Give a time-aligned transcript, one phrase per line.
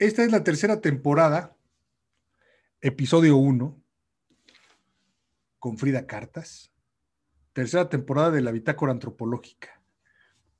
[0.00, 1.54] Esta es la tercera temporada,
[2.80, 3.78] episodio 1,
[5.58, 6.72] con Frida Cartas.
[7.52, 9.82] Tercera temporada de la Bitácora Antropológica.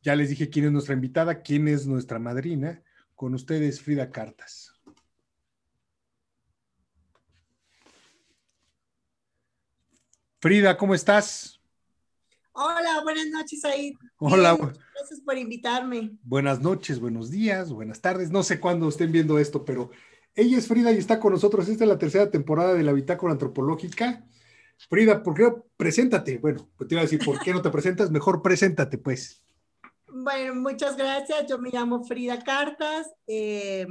[0.02, 2.82] Ya les dije quién es nuestra invitada, quién es nuestra madrina.
[3.14, 4.74] Con ustedes, Frida Cartas.
[10.38, 11.59] Frida, ¿cómo estás?
[12.52, 13.94] Hola, buenas noches, ahí.
[14.18, 14.56] Hola.
[14.56, 16.12] gracias por invitarme.
[16.22, 18.30] Buenas noches, buenos días, buenas tardes.
[18.30, 19.90] No sé cuándo estén viendo esto, pero
[20.34, 21.68] ella es Frida y está con nosotros.
[21.68, 24.24] Esta es la tercera temporada de la Bitácora Antropológica.
[24.88, 26.38] Frida, ¿por qué preséntate?
[26.38, 28.10] Bueno, pues te iba a decir, ¿por qué no te presentas?
[28.10, 29.44] Mejor preséntate, pues.
[30.08, 31.46] Bueno, muchas gracias.
[31.48, 33.08] Yo me llamo Frida Cartas.
[33.26, 33.86] Eh,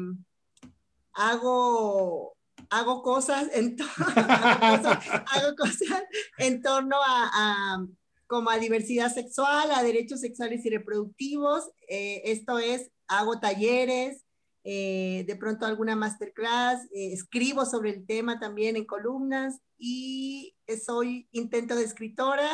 [1.13, 2.35] hago
[2.69, 3.75] hago cosas en,
[4.15, 6.03] hago cosas,
[6.37, 7.83] en torno a,
[8.29, 11.71] como a diversidad sexual, a derechos sexuales y reproductivos.
[11.87, 14.23] Eh, esto es, hago talleres,
[14.63, 21.27] eh, de pronto alguna masterclass, eh, escribo sobre el tema también en columnas y soy
[21.31, 22.47] intento de escritora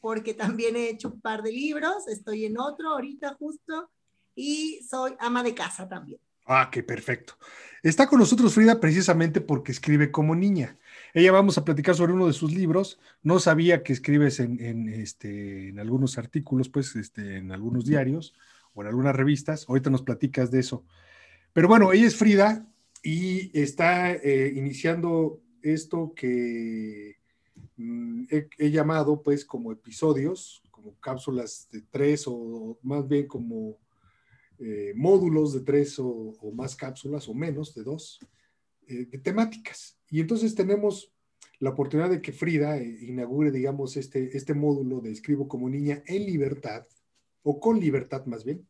[0.00, 3.90] porque también he hecho un par de libros, estoy en otro ahorita justo
[4.34, 6.20] y soy ama de casa también.
[6.46, 7.34] Ah, qué perfecto.
[7.82, 10.78] Está con nosotros Frida precisamente porque escribe como niña.
[11.14, 12.98] Ella vamos a platicar sobre uno de sus libros.
[13.22, 18.34] No sabía que escribes en, este, en algunos artículos, pues, este, en algunos diarios
[18.74, 19.64] o en algunas revistas.
[19.68, 20.84] Ahorita nos platicas de eso.
[21.52, 22.66] Pero bueno, ella es Frida
[23.02, 27.16] y está eh, iniciando esto que
[27.76, 33.78] mm, he, llamado, pues, como episodios, como cápsulas de tres o más bien como
[34.58, 38.20] eh, módulos de tres o, más cápsulas o menos de dos
[38.86, 39.97] eh, de temáticas.
[40.10, 41.12] Y entonces tenemos
[41.60, 46.02] la oportunidad de que Frida eh, inaugure, digamos, este, este módulo de Escribo como niña
[46.06, 46.86] en libertad,
[47.42, 48.66] o con libertad más bien,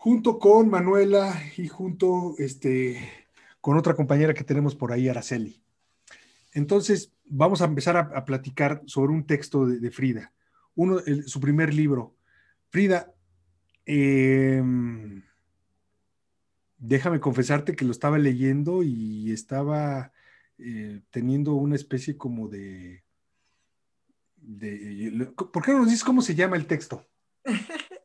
[0.00, 2.98] junto con Manuela y junto este,
[3.60, 5.62] con otra compañera que tenemos por ahí, Araceli.
[6.52, 10.32] Entonces, vamos a empezar a, platicar sobre un texto de, Frida,
[10.74, 12.16] uno, su primer libro,
[12.70, 13.12] Frida,
[13.84, 15.22] em,
[16.80, 20.12] déjame confesarte que lo estaba leyendo y estaba
[20.58, 23.04] eh, teniendo una especie como de,
[25.36, 27.06] ¿Por qué no nos dices cómo se llama el texto?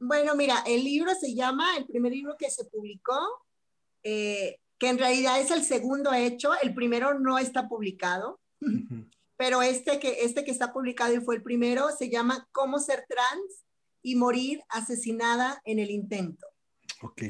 [0.00, 3.18] bueno, mira, el libro se llama, el primer libro que se publicó,
[4.02, 8.40] eh, que en realidad es el segundo hecho, el primero no está publicado,
[9.36, 13.04] pero este que, este que está publicado y fue el primero se llama Cómo ser
[13.08, 13.64] trans
[14.02, 16.46] y morir asesinada en el intento.
[17.02, 17.22] Ok.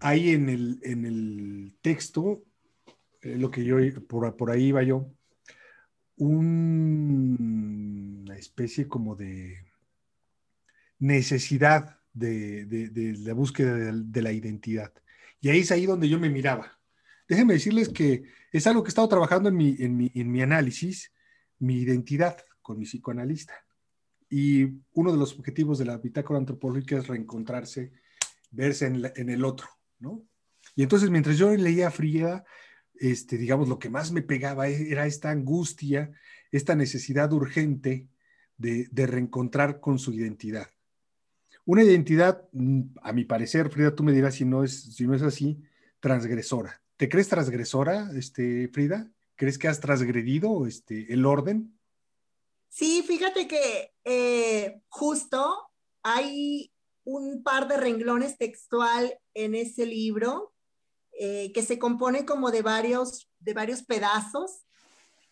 [0.00, 2.44] Ahí en el, en el texto,
[3.22, 5.10] eh, lo que yo, por, por ahí iba yo,
[6.16, 7.46] una
[8.36, 9.58] especie como de
[10.98, 14.92] necesidad de, la búsqueda de, la identidad.
[15.40, 16.78] Y ahí es ahí donde yo me miraba.
[17.28, 20.40] Déjenme decirles que es algo que he estado trabajando en mi, en mi, en mi
[20.40, 21.12] análisis,
[21.58, 23.54] mi identidad con mi psicoanalista.
[24.30, 27.92] Y uno de los objetivos de la bitácora antropológica es reencontrarse,
[28.56, 29.68] verse en, el otro,
[29.98, 30.26] ¿no?
[30.74, 32.44] Y entonces mientras yo leía Frida,
[32.94, 36.12] este, digamos, lo que más me pegaba era esta angustia,
[36.50, 38.08] esta necesidad urgente
[38.56, 40.68] de, reencontrar con su identidad.
[41.64, 45.14] Una identidad, mm, a mi parecer, Frida, tú me dirás si no es, si no
[45.14, 45.62] es así,
[46.00, 46.80] transgresora.
[46.96, 49.10] ¿Te crees transgresora, este, Frida?
[49.34, 51.78] ¿Crees que has transgredido este, el orden?
[52.68, 55.70] Sí, fíjate que eh, justo
[56.02, 56.70] hay
[57.06, 60.52] un par de renglones textual en ese libro
[61.12, 64.64] eh, que se compone como de varios, de varios pedazos,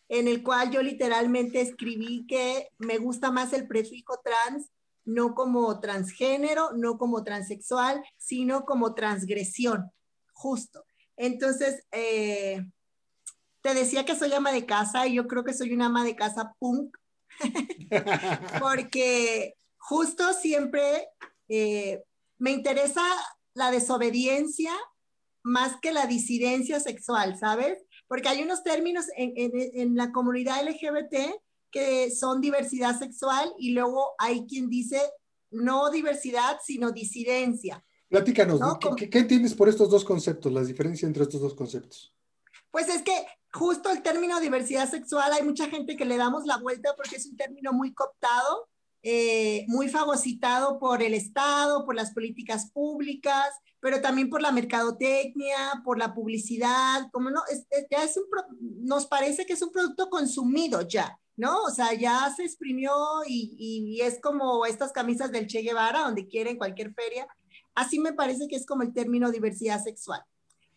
[0.09, 4.71] en el cual yo literalmente escribí que me gusta más el prefijo trans,
[5.05, 9.91] no como transgénero, no como transexual, sino como transgresión,
[10.33, 10.87] justo.
[11.17, 12.65] Entonces, eh,
[13.63, 16.15] te decía que soy ama de casa y yo creo que soy una ama de
[16.15, 16.97] casa punk,
[18.61, 21.09] porque justo siempre
[21.49, 22.03] eh,
[22.39, 23.03] me interesa
[23.55, 24.73] la desobediencia
[25.43, 27.79] más que la disidencia sexual, ¿sabes?
[28.09, 31.35] Porque hay unos términos en, en, la comunidad LGBT
[31.71, 35.01] que son diversidad sexual y luego hay quien dice
[35.51, 37.85] no diversidad, sino disidencia.
[38.09, 38.61] Platícanos,
[38.97, 42.15] ¿qué, ¿qué, entiendes por estos dos conceptos, las diferencias entre estos dos conceptos?
[42.71, 46.57] Pues es que justo el término diversidad sexual hay mucha gente que le damos la
[46.57, 48.69] vuelta porque es un término muy cooptado,
[49.07, 55.83] eh, muy fagocitado por el Estado, por las políticas públicas, pero también por la mercadotecnia,
[55.85, 57.43] por la publicidad, como no,
[57.91, 58.25] ya es un,
[58.81, 61.65] nos parece que es un producto consumido ya, ¿no?
[61.65, 62.95] O sea, ya se exprimió
[63.27, 67.29] y, y, es como estas camisas del Che Guevara, donde quieren cualquier feria.
[67.75, 70.25] así me parece que es como el término diversidad sexual.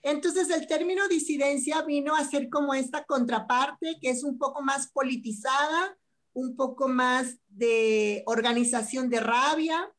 [0.01, 4.91] Entonces el término disidencia vino a ser como esta contraparte que es un poco más
[4.91, 5.97] politizada,
[6.37, 9.91] un poco más de organización de rabia,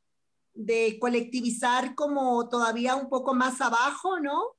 [0.54, 4.54] de colectivizar como todavía un poco más abajo, ¿no?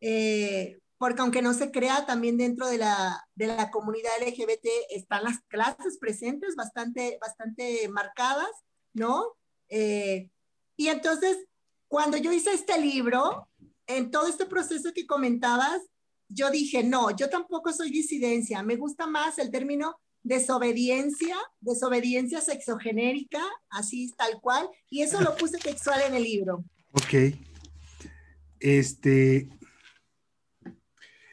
[0.00, 5.24] Eh, porque aunque no se crea, también dentro de la, de la comunidad LGBT están
[5.24, 8.52] las clases presentes bastante, bastante marcadas,
[8.92, 9.34] ¿no?
[9.68, 10.30] Eh,
[10.76, 11.36] y entonces,
[11.88, 13.48] cuando yo hice este libro,
[13.88, 15.82] en todo este proceso que comentabas,
[16.28, 23.42] yo dije, no, yo tampoco soy disidencia, me gusta más el término desobediencia, desobediencia sexogenérica,
[23.70, 26.64] así tal cual, y eso lo puse textual en el libro.
[26.92, 27.36] Ok.
[28.58, 29.48] Este,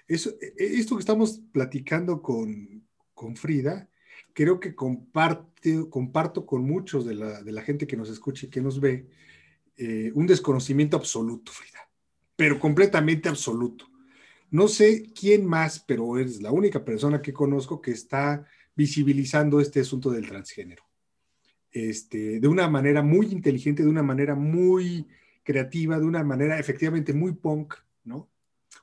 [0.07, 3.89] eso, e, esto que estamos platicando con, con Frida,
[4.33, 8.49] creo que comparte, comparto con muchos de la, de la, gente que nos escucha y
[8.49, 9.07] que nos ve
[9.77, 11.89] eh, un desconocimiento absoluto, Frida,
[12.35, 13.87] pero completamente absoluto.
[14.49, 18.45] No sé quién más, pero eres la única persona que conozco que está
[18.75, 20.83] visibilizando este asunto del transgénero.
[21.71, 25.07] Este, de una manera muy inteligente, de una manera muy
[25.43, 28.29] creativa, de una manera efectivamente muy punk, ¿no?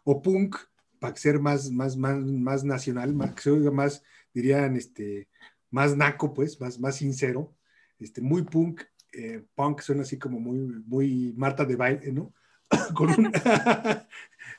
[0.04, 0.56] O punk,
[0.98, 4.02] para ser más, más, más, más nacional, más,
[4.32, 5.28] dirían, este,
[5.70, 7.54] más naco, pues, más, más sincero,
[7.98, 8.82] este, muy punk,
[9.12, 12.32] eh, punk suena así como muy, muy Marta de baile, ¿no?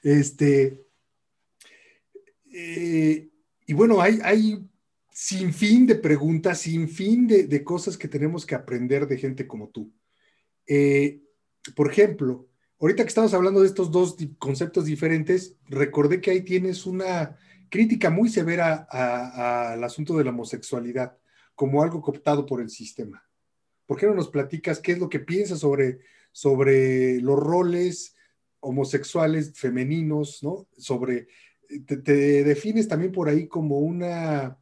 [0.02, 0.86] Este,
[2.54, 3.30] eh,
[3.66, 4.69] y bueno, hay, hay
[5.22, 9.46] sin fin de preguntas, sin fin de, de, cosas que tenemos que aprender de gente
[9.46, 9.92] como tú.
[10.66, 11.20] Eh,
[11.76, 12.48] por ejemplo,
[12.80, 17.38] ahorita que estamos hablando de estos dos conceptos diferentes, recordé que ahí tienes una
[17.68, 18.88] crítica muy severa
[19.74, 21.18] al asunto de la homosexualidad
[21.54, 23.22] como algo cooptado por el sistema.
[23.86, 26.00] ¿Por qué no nos platicas qué es lo que piensas sobre,
[26.32, 28.16] sobre los roles
[28.62, 30.70] homosexuales femeninos, ¿no?
[30.78, 31.28] Sobre,
[31.86, 34.58] te, te defines también por ahí como una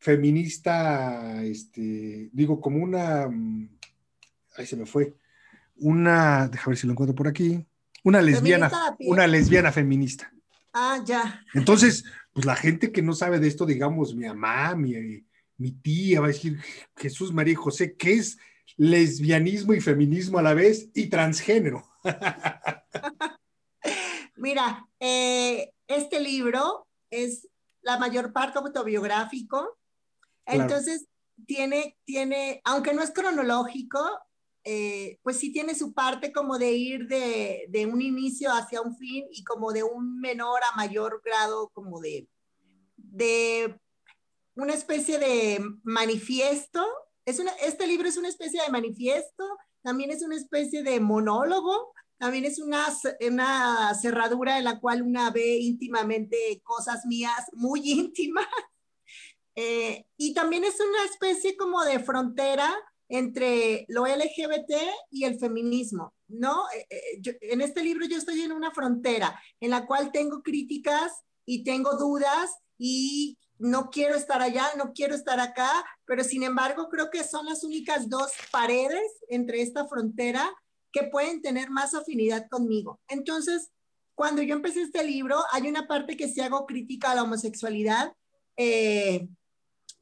[0.00, 3.68] feminista, este, digo, como una, mm,
[4.56, 5.14] ahí se me fue,
[5.76, 7.64] una, déjame ver si lo encuentro por aquí,
[8.02, 8.70] una lesbiana,
[9.00, 10.32] una lesbiana feminista.
[10.72, 11.44] Ah, ya.
[11.52, 15.22] Entonces, pues la gente que no sabe de esto, digamos, mi mamá, mi,
[15.58, 16.58] mi tía va a decir,
[16.96, 18.38] Jesús María y José, ¿qué es
[18.76, 21.84] lesbianismo y feminismo a la vez y transgénero?
[24.36, 27.48] Mira, eh, este libro es
[27.82, 29.78] la mayor parte autobiográfico,
[30.46, 31.06] entonces
[31.46, 34.00] tiene, tiene, aunque no es cronológico,
[34.64, 38.94] eh, pues sí tiene su parte como de ir de, de, un inicio hacia un
[38.96, 42.28] fin y como de un menor a mayor grado, como de,
[42.96, 43.80] de
[44.54, 46.84] una especie de manifiesto.
[47.24, 49.44] Es una, este libro es una especie de manifiesto,
[49.82, 52.86] también es una especie de monólogo, también es una,
[53.26, 58.46] una cerradura en la cual una ve íntimamente cosas mías muy íntimas.
[59.62, 62.74] Eh, y también es una especie como de frontera
[63.10, 64.72] entre lo LGBT
[65.10, 66.64] y el feminismo, ¿no?
[66.74, 71.12] Eh, eh, en este libro yo estoy en una frontera en la cual tengo críticas
[71.44, 76.88] y tengo dudas y no quiero estar allá, no quiero estar acá, pero sin embargo
[76.88, 80.50] creo que son las únicas dos paredes entre esta frontera
[80.90, 82.98] que pueden tener más afinidad conmigo.
[83.08, 83.68] Entonces,
[84.14, 88.14] cuando yo empecé este libro, hay una parte que sí hago crítica a la homosexualidad,
[88.56, 89.28] eh,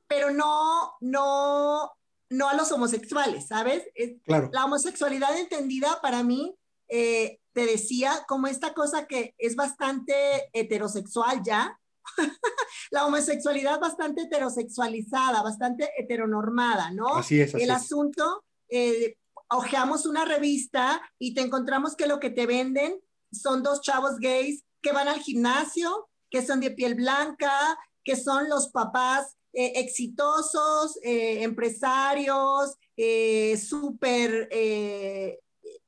[0.08, 1.92] pero no, no,
[2.30, 3.84] no a los homosexuales, ¿sabes?
[4.24, 4.50] Claro.
[4.52, 6.56] La homosexualidad entendida para mí,
[6.88, 11.78] eh, te decía, como esta cosa que es bastante heterosexual ya,
[12.90, 17.16] la homosexualidad bastante heterosexualizada, bastante heteronormada, ¿no?
[17.16, 17.54] Así es.
[17.54, 19.16] Así El asunto, eh,
[19.50, 23.00] ojeamos una revista y te encontramos que lo que te venden
[23.32, 28.48] son dos chavos gays que van al gimnasio, que son de piel blanca, que son
[28.48, 34.48] los papás eh, exitosos, eh, empresarios, eh, super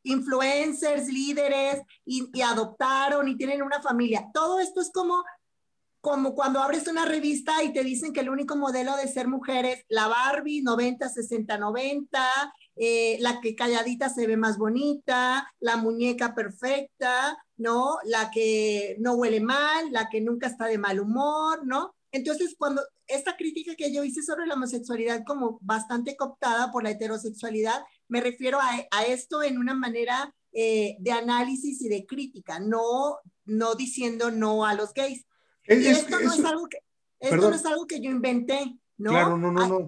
[0.02, 4.28] influencers, líderes, y, y, adoptaron y tienen una familia.
[4.32, 5.22] Todo esto es como,
[6.00, 9.66] como cuando abres una revista y te dicen que el único modelo de ser mujer
[9.66, 12.54] es la Barbie 90, 60, 90,
[13.18, 17.98] la que calladita se ve más bonita, la muñeca perfecta, ¿no?
[18.04, 21.94] La que no huele mal, la que nunca está de mal humor, ¿no?
[22.12, 26.90] Entonces, cuando esta crítica que yo hice sobre la homosexualidad como bastante cooptada por la
[26.90, 33.18] heterosexualidad, me refiero a, esto en una manera eh, de análisis y de crítica, no,
[33.44, 35.24] no diciendo no a los gays.
[35.64, 36.78] esto, no, es algo que,
[37.20, 39.10] esto no es algo que yo inventé, ¿no?
[39.10, 39.86] Claro, no, no, no.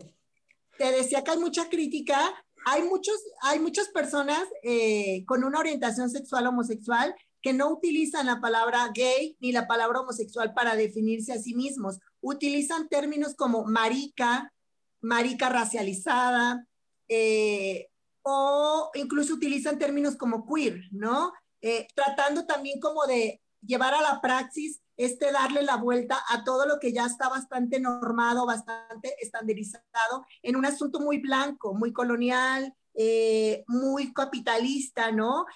[0.78, 2.32] Te decía que hay mucha crítica
[2.64, 8.40] hay, muchos, hay muchas personas eh, con una orientación sexual homosexual que no utilizan la
[8.40, 11.98] palabra gay ni la palabra homosexual para definirse a sí mismos.
[12.20, 14.52] Utilizan términos como marica,
[15.00, 16.66] marica racializada,
[17.08, 17.88] eh,
[18.22, 21.32] o incluso utilizan términos como queer, ¿no?
[21.60, 26.66] Eh, tratando también como de llevar a la praxis este darle la vuelta a todo
[26.66, 32.72] lo que ya está bastante normado, bastante estandarizado, en un asunto muy blanco, muy colonial,
[32.94, 35.46] eh, muy capitalista, ¿no?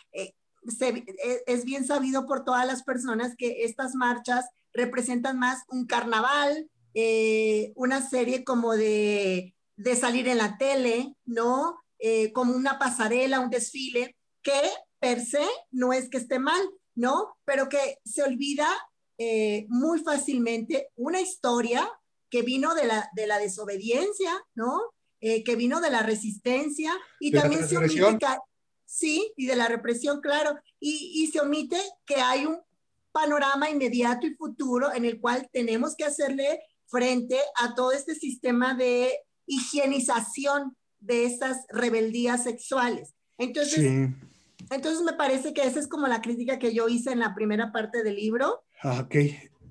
[1.47, 6.69] Es bien sabido por todas las personas que estas marchas representan más un carnaval,
[7.75, 11.79] una serie como de, de, salir en la tele, ¿no?
[12.33, 14.61] como una pasarela, un desfile, que
[14.99, 16.63] per se no es que esté mal,
[16.95, 17.37] ¿no?
[17.45, 18.67] Pero que se olvida
[19.19, 21.89] eh, muy fácilmente una historia
[22.31, 24.81] que vino de la, de la desobediencia, ¿no?
[25.21, 28.27] Eh, que vino de la resistencia y también se que,
[28.97, 32.59] sí, y de la represión, claro, y, y se omite que hay un
[33.13, 38.75] panorama inmediato y futuro en el cual tenemos que hacerle frente a todo este sistema
[38.75, 39.13] de
[39.47, 43.15] higienización de estas rebeldías sexuales.
[43.39, 44.15] Entonces, sí.
[44.71, 47.73] Entonces me parece que esa es como la crítica que yo hice en la primera
[47.73, 48.65] parte del libro.
[48.83, 49.15] Ah, ok.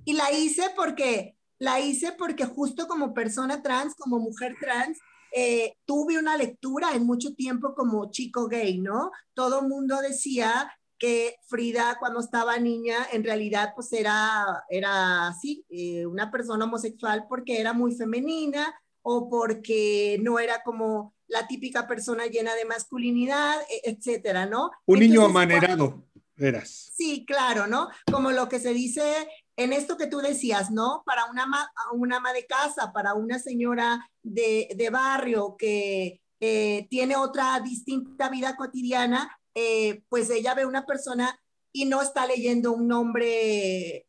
[0.06, 4.98] Y la hice porque, la hice porque justo como persona trans, como mujer trans,
[5.38, 9.12] eh, tuve una lectura en mucho tiempo como chico gay, ¿no?
[9.34, 15.66] Todo el mundo decía que Frida cuando estaba niña en realidad pues era, era así,
[15.68, 21.86] eh, una persona homosexual porque era muy femenina o porque no era como la típica
[21.86, 24.72] persona llena de masculinidad, e, etcétera, ¿no?
[24.86, 26.06] Un niño amanerado,
[26.38, 26.92] eras.
[26.96, 27.90] Sí, claro, ¿no?
[28.10, 29.28] Como lo que se dice
[29.58, 31.04] en esto que tú decías, ¿no?
[31.06, 37.60] Para una, ama, de casa, para una señora de, de barrio que eh, tiene otra
[37.62, 41.40] distinta vida cotidiana, eh, pues ella ve una persona
[41.72, 44.08] y no está leyendo un nombre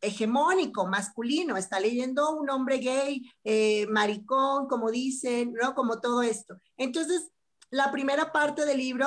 [0.00, 5.74] hegemónico, masculino, está leyendo un hombre gay, eh, maricón, como dicen, ¿no?
[5.74, 6.56] Como todo esto.
[6.76, 7.30] Entonces,
[7.70, 9.06] la primera parte del libro,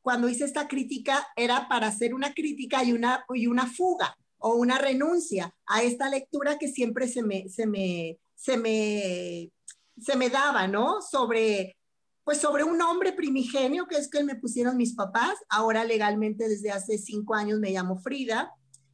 [0.00, 4.56] cuando hice esta crítica, era para hacer una crítica y una, y una fuga o
[4.56, 9.50] una renuncia a esta lectura que siempre se me, se me, se me,
[9.98, 11.00] se me daba, ¿no?
[11.00, 11.78] Sobre,
[12.24, 16.70] pues sobre un hombre primigenio, que es que me pusieron mis papás, ahora legalmente desde
[16.70, 18.52] hace cinco años me llamo Frida,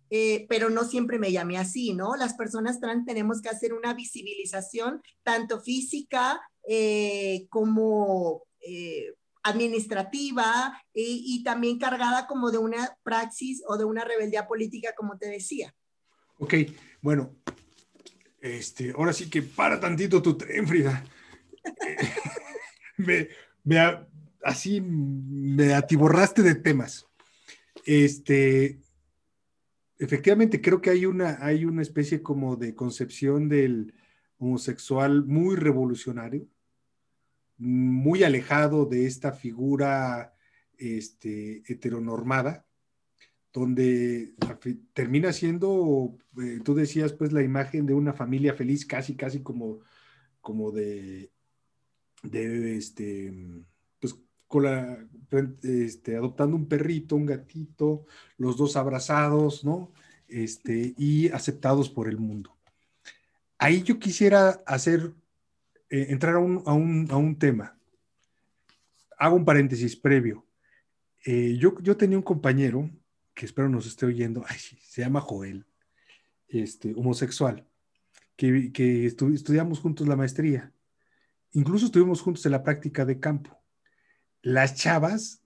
[0.08, 2.14] eh, pero no siempre me llamé así, ¿no?
[2.14, 11.42] Las personas trans tenemos que hacer una visibilización tanto física eh, como eh, administrativa y,
[11.44, 15.74] también cargada como de una praxis o de una rebeldía política, como te decía.
[16.38, 16.54] Ok,
[17.00, 17.36] bueno,
[18.40, 21.04] este, ahora sí que para tantito tu tren, Frida.
[22.96, 23.28] me,
[23.64, 24.06] me,
[24.42, 27.06] así me atiborraste de temas.
[27.84, 28.80] Este,
[29.98, 33.94] efectivamente creo que hay una, hay una especie como de concepción del
[34.38, 36.46] homosexual muy revolucionario,
[37.60, 40.34] muy alejado de esta figura
[40.78, 42.66] este, heteronormada,
[43.52, 44.34] donde
[44.94, 49.80] termina siendo, eh, tú decías, pues la imagen de una familia feliz, casi, casi como,
[50.40, 51.30] como de,
[52.22, 53.32] de este,
[54.00, 55.06] pues con la,
[55.62, 58.06] este, adoptando un perrito, un gatito,
[58.38, 59.92] los dos abrazados, ¿no?
[60.28, 62.56] Este, y aceptados por el mundo.
[63.58, 65.12] Ahí yo quisiera hacer,
[65.90, 67.78] eh, entrar a un, a, un, a un, tema.
[69.18, 70.46] Hago un paréntesis previo.
[71.26, 72.90] Eh, yo, yo tenía un compañero,
[73.34, 75.66] que espero nos esté oyendo, ay, se llama Joel,
[76.48, 77.66] este, homosexual,
[78.36, 80.72] que, que estudiamos juntos la maestría.
[81.52, 83.60] Incluso estuvimos juntos en la práctica de campo
[84.42, 85.42] las chavas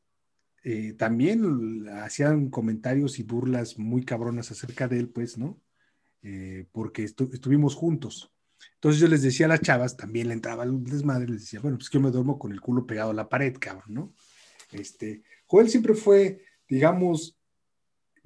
[0.62, 5.60] eh, también hacían comentarios y burlas muy cabronas acerca de él, pues, ¿no?
[6.72, 8.33] Porque estuvimos juntos.
[8.74, 11.78] Entonces yo les decía a las chavas, también le entraba el desmadre, les decía, bueno,
[11.78, 14.14] pues que yo me duermo con el culo pegado a la pared, cabrón, ¿no?
[14.72, 17.38] Este, Joel siempre fue, digamos,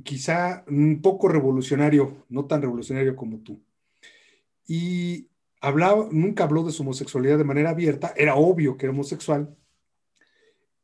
[0.02, 3.62] quizá un poco revolucionario, no tan revolucionario como tú.
[4.66, 5.28] Y
[5.60, 9.56] hablaba, nunca habló de su homosexualidad de manera abierta, era obvio que era homosexual,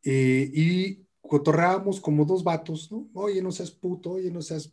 [0.05, 3.09] eh, y cotorrábamos como dos vatos, ¿no?
[3.15, 4.73] Oye, no seas puto, oye, no seas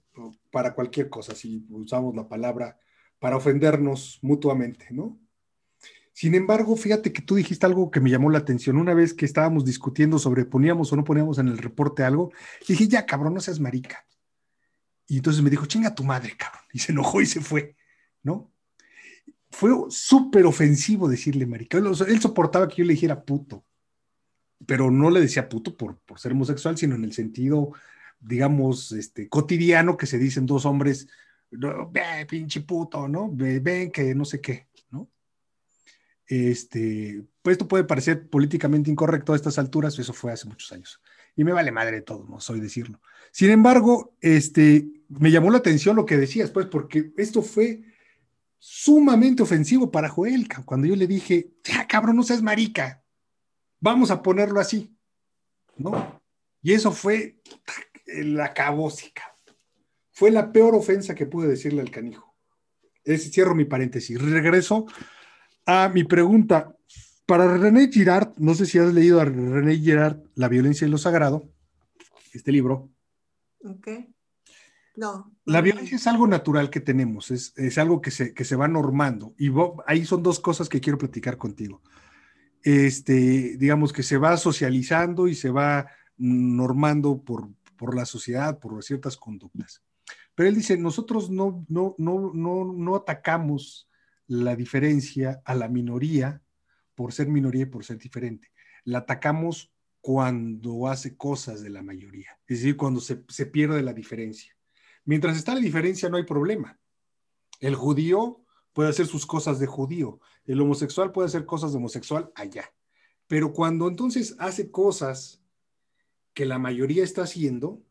[0.52, 2.78] para cualquier cosa, si usamos la palabra
[3.22, 5.20] para ofendernos mutuamente, ¿no?
[6.12, 8.78] Sin embargo, fíjate que tú dijiste algo que me llamó la atención.
[8.78, 12.32] Una vez que estábamos discutiendo sobre poníamos o no poníamos en el reporte algo,
[12.68, 14.08] dije, ya, cabrón, no seas marica.
[15.06, 16.64] Y entonces me dijo, chinga tu madre, cabrón.
[16.74, 17.76] Y se enojó y se fue,
[18.24, 18.52] ¿no?
[19.52, 21.78] Fue súper ofensivo decirle marica.
[21.78, 23.64] Él, él soportaba que yo le dijera puto.
[24.66, 27.72] pero no le decía puto por, por ser homosexual, sino en el sentido,
[28.20, 31.08] digamos, este, cotidiano que se dicen dos hombres,
[31.52, 33.30] ve, pinche puto, ¿no?
[33.32, 35.10] Ven que no sé qué, ¿no?
[36.26, 41.02] Este, pues esto puede parecer políticamente incorrecto a estas alturas, eso fue hace muchos años.
[41.36, 43.02] Y me vale madre todo, no soy decirlo.
[43.32, 47.84] Sin embargo, este, me llamó la atención lo que decías, pues, porque esto fue
[48.58, 53.04] sumamente ofensivo para Joel, cuando yo le dije, ya cabrón, no seas marica,
[53.80, 54.96] vamos a ponerlo así,
[55.78, 56.22] ¿no?
[56.62, 57.42] Y eso fue
[58.06, 59.31] la cabósica.
[60.12, 62.36] Fue la peor ofensa que pude decirle al canijo.
[63.04, 64.22] Es, cierro mi paréntesis.
[64.22, 64.86] Regreso
[65.66, 66.76] a mi pregunta.
[67.26, 70.98] Para René Girard, no sé si has leído a René Girard, La violencia y lo
[70.98, 71.50] sagrado,
[72.34, 72.90] este libro.
[73.64, 73.88] Ok.
[74.98, 75.34] No.
[75.46, 79.34] La violencia es algo natural que tenemos, es, algo que se, que se va normando.
[79.38, 79.50] Y
[79.88, 81.82] ahí son dos cosas que quiero platicar contigo.
[82.64, 85.88] Este, digamos que se va socializando y se va
[86.18, 89.82] normando por, por la sociedad, por ciertas conductas.
[90.42, 93.88] Pero él dice, nosotros no, no, no, no, no atacamos
[94.26, 96.42] la diferencia a la minoría
[96.96, 98.52] por ser minoría y por ser diferente.
[98.84, 103.94] La atacamos cuando hace cosas de la mayoría, es decir, cuando se, se pierde la
[103.94, 104.58] diferencia.
[105.06, 106.80] Mientras está la diferencia no hay problema.
[107.60, 108.44] El judío
[108.74, 112.74] puede hacer sus cosas de judío, el homosexual puede hacer cosas de homosexual allá.
[113.28, 115.40] Pero cuando entonces hace cosas
[116.34, 117.84] que la mayoría está haciendo,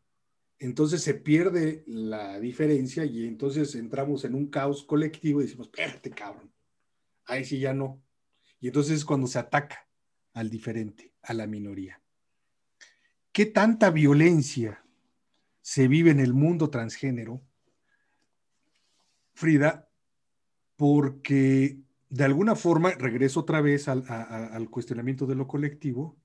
[0.61, 6.11] entonces se pierde la diferencia y entonces entramos en un caos colectivo y decimos, espérate,
[6.11, 6.53] cabrón,
[7.25, 7.99] ahí sí ya no.
[8.59, 9.87] Y entonces es cuando se ataca
[10.33, 11.99] al diferente, a la minoría.
[13.31, 14.85] ¿Qué tanta violencia
[15.61, 17.41] se vive en el mundo transgénero,
[19.33, 19.89] Frida,
[20.75, 26.19] porque de alguna forma, regreso otra vez al, al, cuestionamiento de lo colectivo,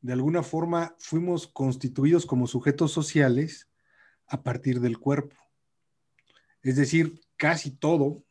[0.00, 3.69] de alguna forma fuimos constituidos como sujetos sociales
[4.30, 5.36] a partir del cuerpo.
[6.62, 8.24] Es decir, casi todo,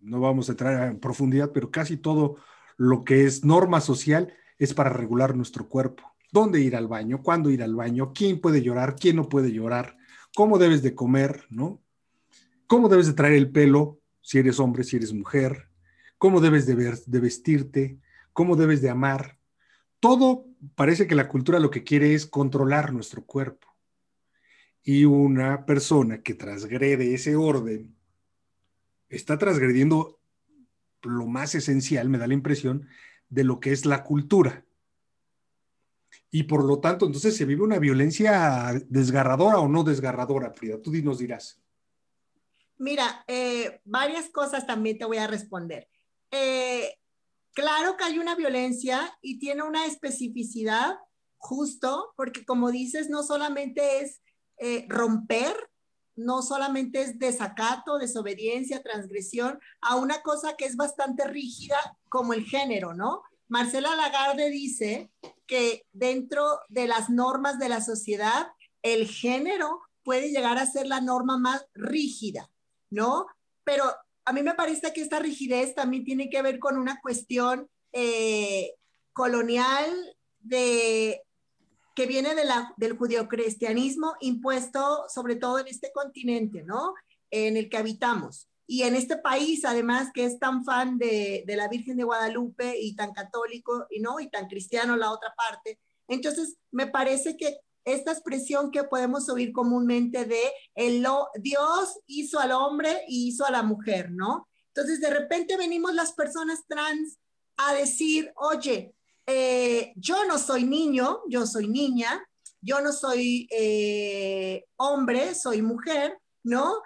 [0.00, 2.36] no vamos a entrar en profundidad, pero casi todo
[2.76, 7.50] lo que es norma social es para regular nuestro cuerpo dónde ir al baño, cuándo
[7.50, 9.96] ir al baño, quién puede llorar, quién no puede llorar,
[10.34, 11.82] cómo debes de comer, ¿no?
[12.66, 15.68] Cómo debes de traer el pelo, si eres hombre, si eres mujer,
[16.18, 17.98] cómo debes de, de vestirte,
[18.32, 19.38] cómo debes de amar.
[19.98, 23.66] Todo parece que la cultura lo que quiere es controlar nuestro cuerpo.
[24.82, 27.94] Y una persona que transgrede ese orden
[29.08, 30.18] está transgrediendo
[31.02, 32.88] lo más esencial, me da la impresión,
[33.28, 34.64] de lo que es la cultura
[36.30, 40.80] y por lo tanto, entonces se vive una violencia desgarradora o no desgarradora, Frida.
[40.80, 41.60] Tú nos dirás.
[42.78, 45.88] Mira, eh, varias cosas también te voy a responder.
[46.30, 46.96] Eh,
[47.52, 50.98] claro que hay una violencia y tiene una especificidad
[51.36, 54.20] justo, porque como dices, no solamente es
[54.60, 55.54] eh, romper,
[56.16, 61.78] no solamente es desacato, desobediencia, transgresión, a una cosa que es bastante rígida
[62.10, 63.22] como el género, ¿no?
[63.48, 65.10] Marcela Lagarde dice
[65.46, 68.48] que dentro de las normas de la sociedad,
[68.82, 72.50] el género puede llegar a ser la norma más rígida,
[72.90, 73.26] ¿no?
[73.64, 73.84] Pero
[74.24, 78.74] a mí me parece que esta rigidez también tiene que ver con una cuestión eh,
[79.12, 79.90] colonial
[80.38, 81.22] de,
[81.94, 86.94] que viene de la, del judeocristianismo impuesto sobre todo en este continente, ¿no?
[87.30, 88.48] En el que habitamos.
[88.66, 92.78] Y en este país, además, que es tan fan de, de, la Virgen de Guadalupe
[92.80, 95.80] y tan católico y no, y tan cristiano la otra parte.
[96.06, 100.40] Entonces, me parece que esta expresión que podemos oír comúnmente de
[100.74, 101.04] el
[101.36, 104.48] Dios hizo al hombre y hizo a la mujer, ¿no?
[104.74, 107.18] Entonces, de repente venimos las personas trans
[107.56, 108.94] a decir, oye,
[109.32, 112.26] eh, yo no soy niño, yo soy niña,
[112.60, 116.82] yo no soy eh, hombre, soy mujer, ¿no?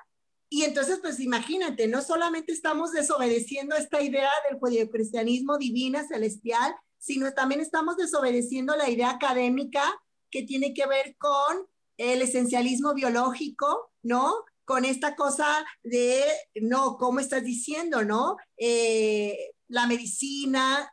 [0.51, 7.33] Y entonces, pues imagínate, no solamente estamos desobedeciendo esta idea del cristianismo divina, celestial, sino
[7.33, 9.83] también estamos desobedeciendo la idea académica
[10.31, 14.35] que tiene que ver con el esencialismo biológico, ¿no?
[14.65, 16.25] Con esta cosa de,
[16.63, 18.37] no, ¿cómo estás diciendo, no?
[18.57, 20.91] Eh, la medicina,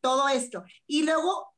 [0.00, 0.64] todo esto.
[0.86, 1.56] Y luego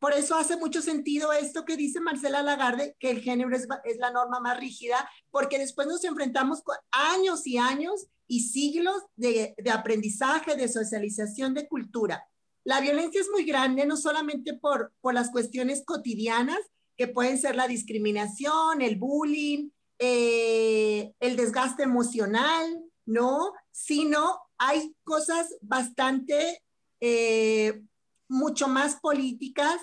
[0.00, 4.10] por eso hace mucho sentido esto que dice Marcela Lagarde, que el género es, la
[4.10, 10.56] norma más rígida, porque después nos enfrentamos con años y años y siglos de, aprendizaje,
[10.56, 12.26] de socialización, de cultura.
[12.64, 16.60] La violencia es muy grande, no solamente por, por las cuestiones cotidianas,
[16.96, 19.68] que pueden ser la discriminación, el bullying,
[20.02, 23.52] eh, el desgaste emocional, ¿no?
[23.70, 26.62] Sino hay cosas bastante,
[27.00, 27.82] eh,
[28.26, 29.76] mucho más políticas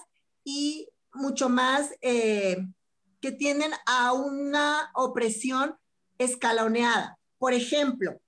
[0.43, 2.58] y mucho más eh,
[3.21, 5.77] que tienden a una opresión
[6.17, 7.19] escaloneada.
[7.38, 8.19] Por ejemplo,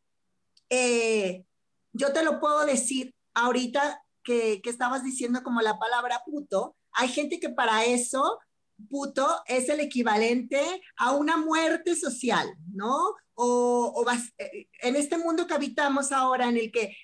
[0.70, 7.08] yo te lo puedo decir ahorita que, que estabas diciendo como la palabra puto, hay
[7.08, 8.38] gente que para eso
[8.88, 10.62] puto es el equivalente
[10.98, 13.16] a una muerte social, ¿no?
[13.36, 14.06] O,
[14.38, 16.96] eh, en este mundo que habitamos ahora en el que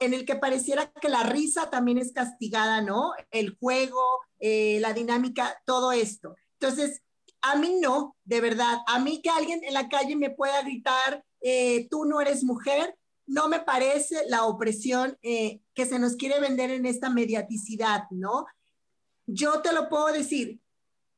[0.00, 3.12] en el que pareciera que la risa también es castigada, ¿no?
[3.30, 4.02] El juego,
[4.40, 6.34] eh, la dinámica, todo esto.
[6.58, 7.00] Entonces,
[7.40, 11.24] a mí no, de verdad, a mí que alguien en la calle me pueda gritar,
[11.40, 16.70] eh, tú no eres mujer, no me parece la opresión que se nos quiere vender
[16.70, 18.46] en esta mediaticidad, ¿no?
[19.26, 20.60] Yo te lo puedo decir,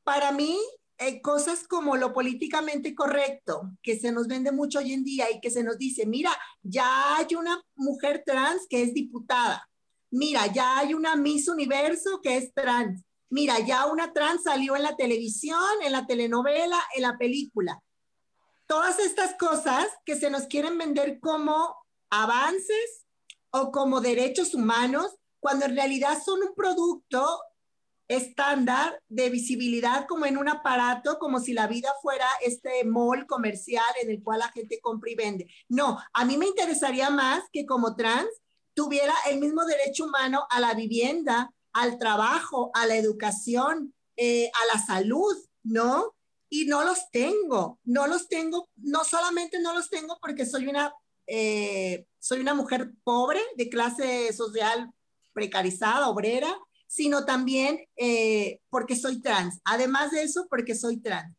[0.07, 0.57] para mí,
[0.99, 5.41] eh, cosas como lo políticamente correcto, que se nos vende mucho hoy en día y
[5.41, 6.31] que se nos dice, mira,
[6.63, 9.69] ya hay una mujer trans que es diputada,
[10.09, 14.83] mira, ya hay una Miss Universo que es trans, mira, ya una trans salió en
[14.83, 17.83] la televisión, en la telenovela, en la película.
[18.65, 21.75] Todas estas cosas que se nos quieren vender como
[22.09, 23.05] avances
[23.49, 27.41] o como derechos humanos, cuando en realidad son un producto
[28.07, 33.83] estándar de visibilidad como en un aparato, como si la vida fuera este mall comercial
[34.01, 35.47] en el cual la gente compra y vende.
[35.67, 38.29] No, a mí me interesaría más que como trans
[38.73, 44.73] tuviera el mismo derecho humano a la vivienda, al trabajo, a la educación, eh, a
[44.73, 46.15] la salud, ¿no?
[46.49, 50.93] Y no los tengo, no los tengo, no solamente no los tengo porque soy una,
[51.25, 54.91] eh, soy una mujer pobre de clase social
[55.33, 56.55] precarizada, obrera,
[56.87, 59.59] sino también eh, porque soy trans.
[59.65, 61.35] Además de eso, porque soy trans.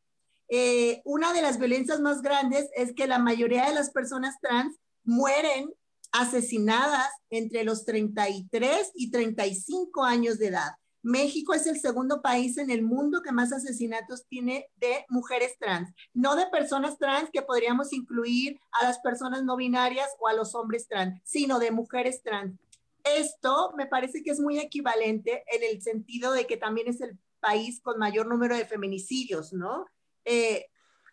[0.48, 4.76] Eh, una de las violencias más grandes es que la mayoría de las personas trans
[5.04, 5.70] mueren
[6.12, 10.72] asesinadas entre los 33 y 35 años de edad.
[11.02, 15.90] México es el segundo país en el mundo que más asesinatos tiene de mujeres trans,
[16.12, 20.54] no de personas trans que podríamos incluir a las personas no binarias o a los
[20.54, 22.58] hombres trans, sino de mujeres trans.
[23.04, 27.18] Esto me parece que es muy equivalente en el sentido de que también es el
[27.40, 29.87] país con mayor número de feminicidios, ¿no?
[30.24, 30.66] Eh,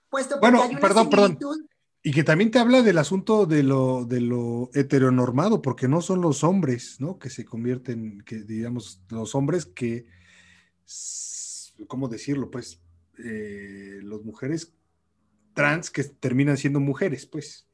[0.09, 1.37] puesto bueno, hay una perdón, perdón.
[2.03, 6.21] Y que también te habla del asunto de lo, de lo heteronormado, porque no son
[6.21, 7.17] los hombres, ¿no?
[7.17, 10.05] Que se convierten, que digamos, los hombres que,
[11.87, 12.51] ¿cómo decirlo?
[12.51, 12.79] Pues,
[13.17, 14.71] eh, las mujeres
[15.55, 17.65] trans que terminan siendo mujeres, pues.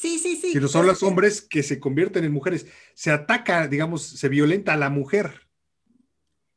[0.00, 0.54] Sí, sí, sí.
[0.54, 2.66] no son los hombres que se convierten en mujeres.
[2.94, 5.48] Se ataca, digamos, se violenta a la mujer,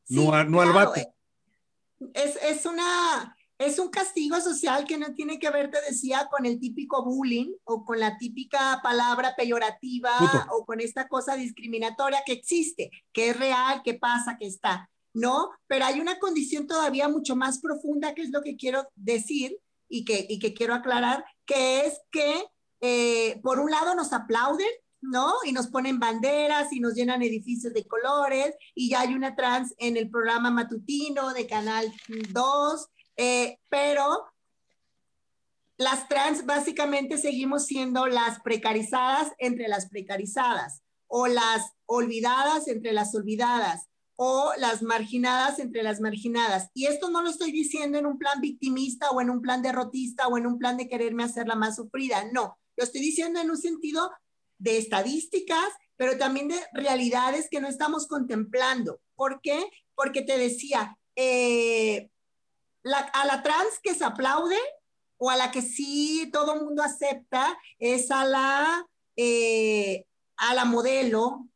[0.09, 0.99] no, al vato.
[0.99, 1.07] Eh,
[2.13, 6.59] es, una, es un castigo social que no tiene que ver, te decía, con el
[6.59, 10.11] típico bullying o con la típica palabra peyorativa
[10.51, 15.49] o con esta cosa discriminatoria que existe, que es real, que pasa, que está, ¿no?
[15.65, 19.57] Pero hay una condición todavía mucho más profunda, que es lo que quiero decir
[19.89, 22.45] y que, y que quiero aclarar, que es que
[22.81, 24.67] eh, por un lado nos aplauden,
[25.01, 25.33] ¿no?
[25.45, 29.73] Y nos ponen banderas y nos llenan edificios de colores y ya hay una trans
[29.77, 31.91] en el programa matutino de Canal
[32.31, 34.25] 2, eh, pero
[35.77, 43.13] las trans básicamente seguimos siendo las precarizadas entre las precarizadas o las olvidadas entre las
[43.15, 46.69] olvidadas o las marginadas entre las marginadas.
[46.75, 50.27] Y esto no lo estoy diciendo en un plan victimista o en un plan derrotista
[50.27, 53.51] o en un plan de quererme hacer la más sufrida, no, lo estoy diciendo en
[53.51, 54.11] un sentido
[54.57, 58.99] de estadísticas, pero también de realidades que no estamos contemplando.
[59.13, 59.69] ¿Por qué?
[59.93, 62.09] Porque te decía, eh,
[63.13, 64.57] a la trans que se aplaude
[65.17, 68.83] o a la que sí todo el mundo acepta es a la,
[69.15, 71.50] eh, a la modelo,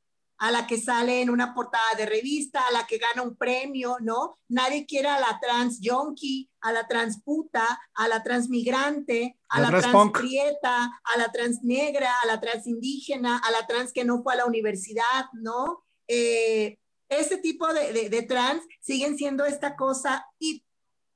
[0.45, 3.97] a la que sale en una portada de revista, a la que gana un premio,
[3.99, 4.37] ¿no?
[4.47, 9.59] Nadie quiere a la trans yonki, a la trans puta, a la trans migrante, a
[9.59, 14.05] la, trans, prieta, a la trans negra, a la trans indígena, a la trans que
[14.05, 15.83] no fue a la universidad, ¿no?
[16.07, 16.77] Eh,
[17.09, 20.63] ese tipo de, de trans siguen siendo esta cosa y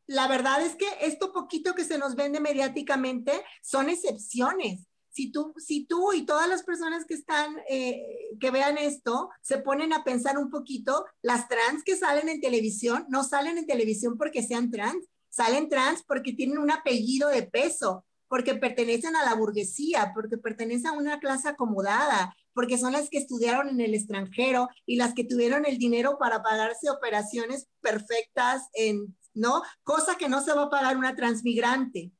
[0.07, 5.53] la verdad es que esto poquito que se nos vende mediáticamente son excepciones si tú,
[5.57, 8.03] si tú y todas las personas que están, eh,
[8.39, 13.05] que vean esto, se ponen a pensar un poquito, las trans que salen en televisión
[13.09, 18.05] no salen en televisión porque sean trans, salen trans porque tienen un apellido de peso,
[18.27, 23.17] porque pertenecen a la burguesía, porque pertenecen a una clase acomodada, porque son las que
[23.17, 29.17] estudiaron en el extranjero y las que tuvieron el dinero para pagarse operaciones perfectas en,
[29.33, 29.63] ¿no?
[29.83, 32.11] Cosa que no se va a pagar una transmigrante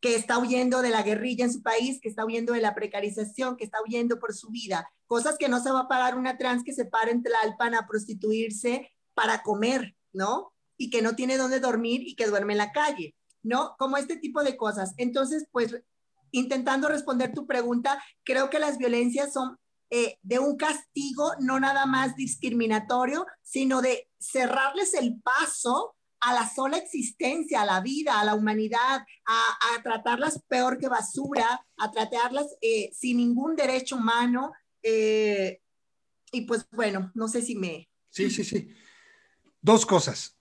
[0.00, 3.56] que está huyendo de la guerrilla en su país, que está huyendo de la precarización,
[3.56, 4.90] que está huyendo por su vida.
[5.06, 7.86] Cosas que no se va a pagar una trans que se para en Tlalpan a
[7.86, 10.52] prostituirse para comer, ¿no?
[10.78, 13.74] Y que no tiene dónde dormir y que duerme en la calle, ¿no?
[13.78, 14.94] Como este tipo de cosas.
[14.96, 15.76] Entonces, pues,
[16.30, 19.58] intentando responder tu pregunta, creo que las violencias son
[19.90, 26.48] eh, de un castigo no nada más discriminatorio, sino de cerrarles el paso a la
[26.48, 32.46] sola existencia, a la vida, a la humanidad, a, tratarlas peor que basura, a tratarlas
[32.60, 34.52] eh, sin ningún derecho humano.
[34.82, 35.60] Eh,
[36.32, 37.88] y pues bueno, no sé si me...
[38.10, 38.68] Sí, sí, sí.
[39.62, 40.36] Dos cosas.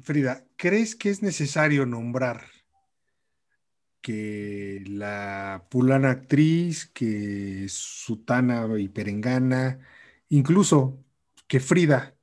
[0.00, 2.46] Frida, ¿crees que es necesario nombrar
[4.00, 9.80] que la pulana actriz, que Sutana y Perengana,
[10.28, 11.04] incluso
[11.46, 12.16] que Frida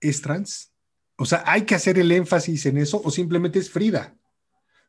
[0.00, 0.72] es trans?
[1.16, 4.14] O sea, ¿hay que hacer el énfasis en eso o simplemente es Frida?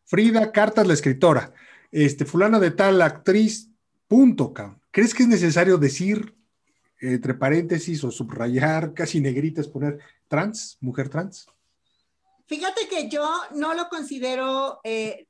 [0.04, 1.54] Frida Cartas, la escritora.
[1.92, 3.70] Este, fulana de tal actriz,
[4.08, 4.54] punto.
[4.92, 6.36] ¿Crees que es necesario decir,
[7.00, 11.48] entre paréntesis o subrayar, casi negritas, poner trans, mujer trans?
[12.46, 15.28] Fíjate que yo no lo considero eh,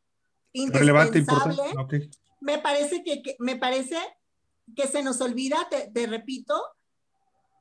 [0.54, 2.10] relevante, importante.
[2.42, 3.98] Me parece que, me parece
[4.76, 6.60] que se nos olvida, te repito,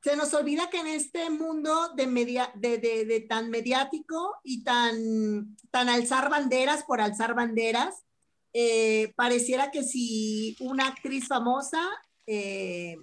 [0.03, 5.89] se nos olvida que en este mundo de, media, de, tan mediático y tan, tan
[5.89, 8.03] alzar banderas por alzar banderas,
[8.53, 11.81] eh, pareciera que si una actriz famosa
[12.25, 12.95] eh,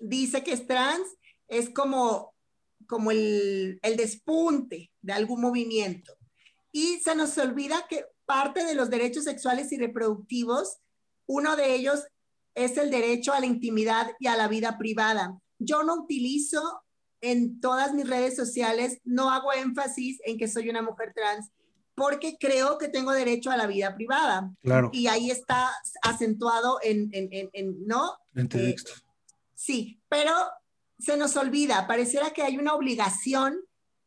[0.00, 1.06] dice que es trans,
[1.48, 2.34] es como,
[2.86, 6.14] como el, el despunte de algún movimiento.
[6.70, 10.78] Y se nos olvida que parte de los derechos sexuales y reproductivos,
[11.26, 12.04] uno de ellos
[12.54, 16.82] es el derecho a la intimidad y a la vida privada yo no utilizo
[17.20, 21.50] en todas mis redes sociales, no hago énfasis en que soy una mujer trans,
[21.94, 24.50] porque creo que tengo derecho a la vida privada.
[24.62, 24.90] Claro.
[24.92, 25.70] Y ahí está
[26.02, 28.16] acentuado en, en, en, ¿no?
[28.34, 28.74] En eh,
[29.54, 30.32] sí, pero
[30.98, 33.60] se nos olvida, pareciera que hay una obligación,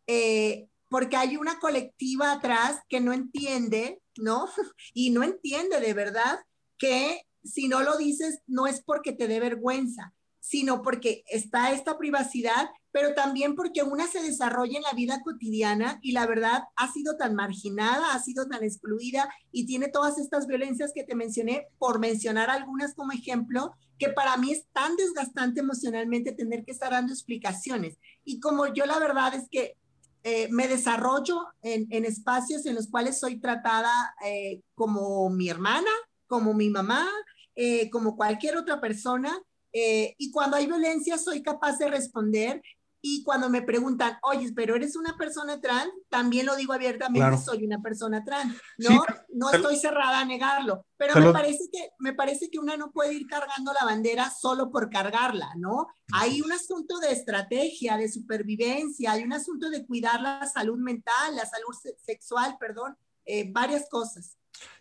[0.07, 4.47] eh, porque hay una colectiva atrás que no entiende, ¿no?
[4.93, 6.39] Y no entiende de verdad
[6.77, 10.13] que si no lo dices, no es porque te dé vergüenza,
[10.47, 15.97] sino porque está esta privacidad, pero también porque una se desarrolla en la vida cotidiana
[16.03, 20.45] y la verdad ha sido tan marginada, ha sido tan excluida y tiene todas estas
[20.45, 25.61] violencias que te mencioné, por mencionar algunas como ejemplo, que para mí es tan desgastante
[25.61, 27.97] emocionalmente tener que estar dando explicaciones.
[28.23, 29.77] Y como yo la verdad es que
[30.21, 35.89] eh, me desarrollo en, espacios en los cuales soy tratada eh, como mi hermana,
[36.27, 37.09] como mi mamá,
[37.55, 39.35] eh, como cualquier otra persona,
[39.77, 42.63] eh, y cuando hay violencia soy capaz de responder.
[43.07, 47.63] Y cuando me preguntan, oye, pero eres una persona trans, también lo digo abiertamente, soy
[47.63, 48.55] una persona trans.
[48.79, 52.91] No, no estoy cerrada a negarlo, pero me parece, que, me parece que una no
[52.91, 55.85] puede ir cargando la bandera solo por cargarla, ¿no?
[56.13, 61.35] Hay un asunto de estrategia, de supervivencia, hay un asunto de cuidar la salud mental,
[61.35, 64.37] la salud sexual, perdón, eh, varias cosas.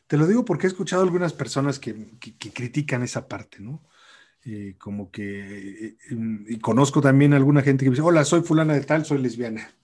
[0.07, 3.83] Te lo digo porque he escuchado algunas personas que, que critican esa parte, ¿no?
[4.79, 8.75] Como que, eh, em, y conozco también a alguna gente que dice, hola, soy fulana
[8.75, 9.75] de tal, soy lesbiana.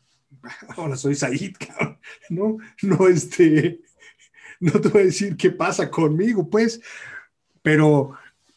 [0.77, 1.55] hola, soy Said,
[2.31, 3.81] No, no, este,
[4.61, 6.81] no te voy a decir qué pasa conmigo, pues,
[7.63, 8.13] pero,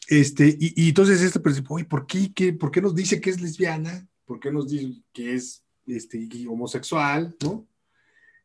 [0.08, 4.06] este, y, entonces este, oye, ¿por qué, qué, ¿por qué nos dice que es lesbiana?
[4.26, 7.34] ¿Por qué nos dice que es este, homosexual?
[7.42, 7.66] ¿No?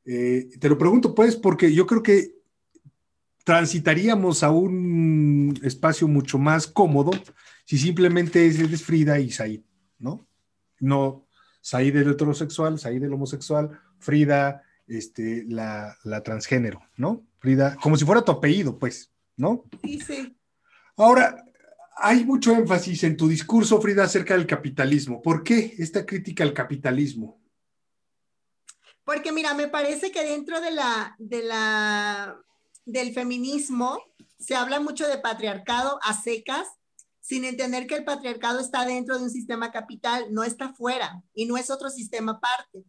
[0.06, 2.39] Eh, te lo pregunto, pues, porque yo creo que
[3.44, 7.12] transitaríamos a un espacio mucho más cómodo
[7.70, 9.62] si simplemente es, Frida y Said,
[10.00, 10.28] ¿no?
[10.80, 11.28] No
[11.62, 17.28] Said el heterosexual, Said el homosexual, Frida, este, la, transgénero, ¿no?
[17.38, 19.66] Frida, como si fuera tu apellido, pues, ¿no?
[19.84, 20.36] Sí, sí.
[20.98, 21.46] Ahora,
[21.98, 25.22] hay mucho énfasis en tu discurso, Frida, acerca del capitalismo.
[25.22, 27.40] ¿Por qué esta crítica al capitalismo?
[29.04, 32.36] Porque mira, me parece que dentro de la, de la,
[32.92, 34.00] del feminismo
[34.40, 36.68] se habla mucho de patriarcado a secas
[37.22, 41.46] sin entender que el patriarcado está dentro de un sistema capital, no está fuera y
[41.46, 42.84] no es otro sistema aparte.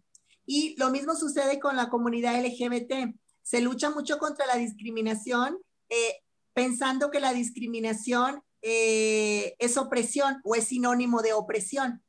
[0.47, 3.15] Y lo mismo sucede con la comunidad LGBT.
[3.43, 5.59] Se lucha mucho contra la discriminación,
[5.91, 6.23] eh,
[6.55, 12.03] pensando que la discriminación eh, es opresión o es sinónimo de opresión.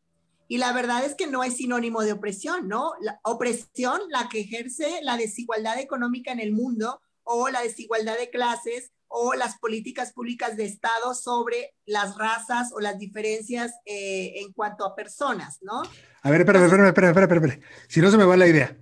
[0.47, 2.93] Y la verdad es que no es sinónimo de opresión, ¿no?
[3.01, 8.29] La opresión, la que ejerce la desigualdad económica en el mundo o la desigualdad de
[8.29, 14.53] clases o las políticas públicas de Estado sobre las razas o las diferencias eh, en
[14.53, 15.81] cuanto a personas, ¿no?
[16.21, 18.77] A ver, espera, espera, espera, espera, espera, Si no se me va la idea.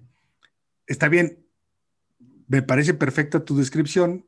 [0.85, 1.45] Está bien,
[2.47, 4.25] me parece perfecta tu descripción,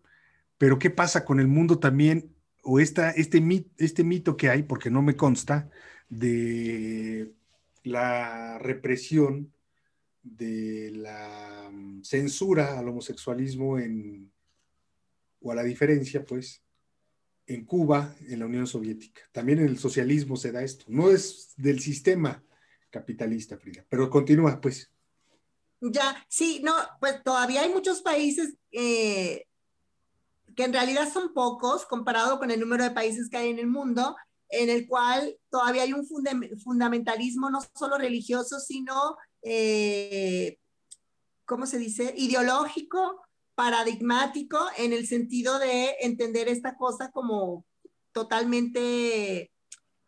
[0.57, 4.63] pero ¿qué pasa con el mundo también, o esta, este, mit, este mito que hay,
[4.63, 5.69] porque no me consta,
[6.09, 7.31] de
[7.83, 9.53] la represión
[10.23, 14.31] de la mm, censura al homosexualismo en,
[15.41, 16.61] o a la diferencia, pues,
[17.47, 19.21] en Cuba, en la Unión Soviética.
[19.31, 20.85] También en el socialismo se da esto.
[20.87, 22.43] No es del sistema
[22.89, 24.91] capitalista, Frida, pero continúa, pues.
[25.81, 29.47] Ya, sí, no, pues todavía hay muchos países eh,
[30.55, 33.67] que en realidad son pocos comparado con el número de países que hay en el
[33.67, 34.15] mundo,
[34.49, 40.57] en el cual todavía hay un fundamentalismo no solo religioso, sino, eh,
[41.45, 43.21] ¿cómo se dice?, ideológico,
[43.55, 47.65] paradigmático, en el sentido de entender esta cosa como
[48.11, 49.51] totalmente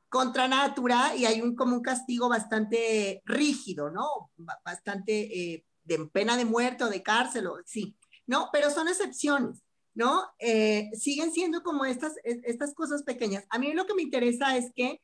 [0.10, 4.32] contra natura y hay un, como un castigo bastante rígido, ¿no?
[4.64, 8.50] Bastante eh, de pena de muerte o de cárcel, o, sí, ¿no?
[8.52, 9.64] Pero son excepciones.
[9.96, 10.24] ¿no?
[10.40, 13.46] Eh, siguen siendo como estas, estas cosas pequeñas.
[13.50, 15.02] A mí lo que me interesa es que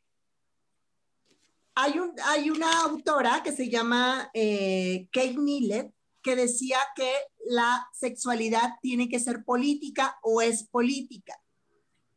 [1.82, 7.10] hay, un, hay una autora que se llama eh, Kate Millett que decía que
[7.46, 11.40] la sexualidad tiene que ser política o es política.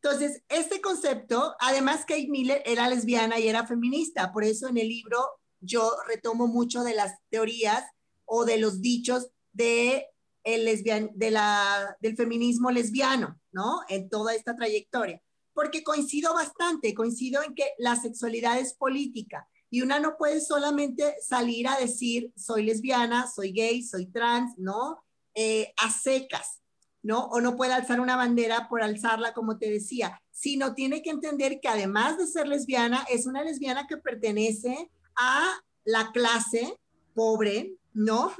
[0.02, 4.88] Entonces, este concepto, además Kate Millett era lesbiana y era feminista, por eso en el
[4.88, 5.18] libro
[5.60, 7.84] yo retomo mucho de las teorías
[8.24, 10.06] o de los dichos de
[10.42, 13.82] el lesbian, de la, del feminismo lesbiano, ¿no?
[13.88, 15.22] En toda esta trayectoria.
[15.54, 21.16] Porque coincido bastante, coincido en que la sexualidad es política y una no puede solamente
[21.22, 25.02] salir a decir soy lesbiana, soy gay, soy trans, ¿no?
[25.34, 26.60] Eh, a secas,
[27.02, 27.24] ¿no?
[27.28, 31.58] O no puede alzar una bandera por alzarla, como te decía, sino tiene que entender
[31.58, 36.78] que además de ser lesbiana, es una lesbiana que pertenece a la clase
[37.14, 38.30] pobre, ¿no?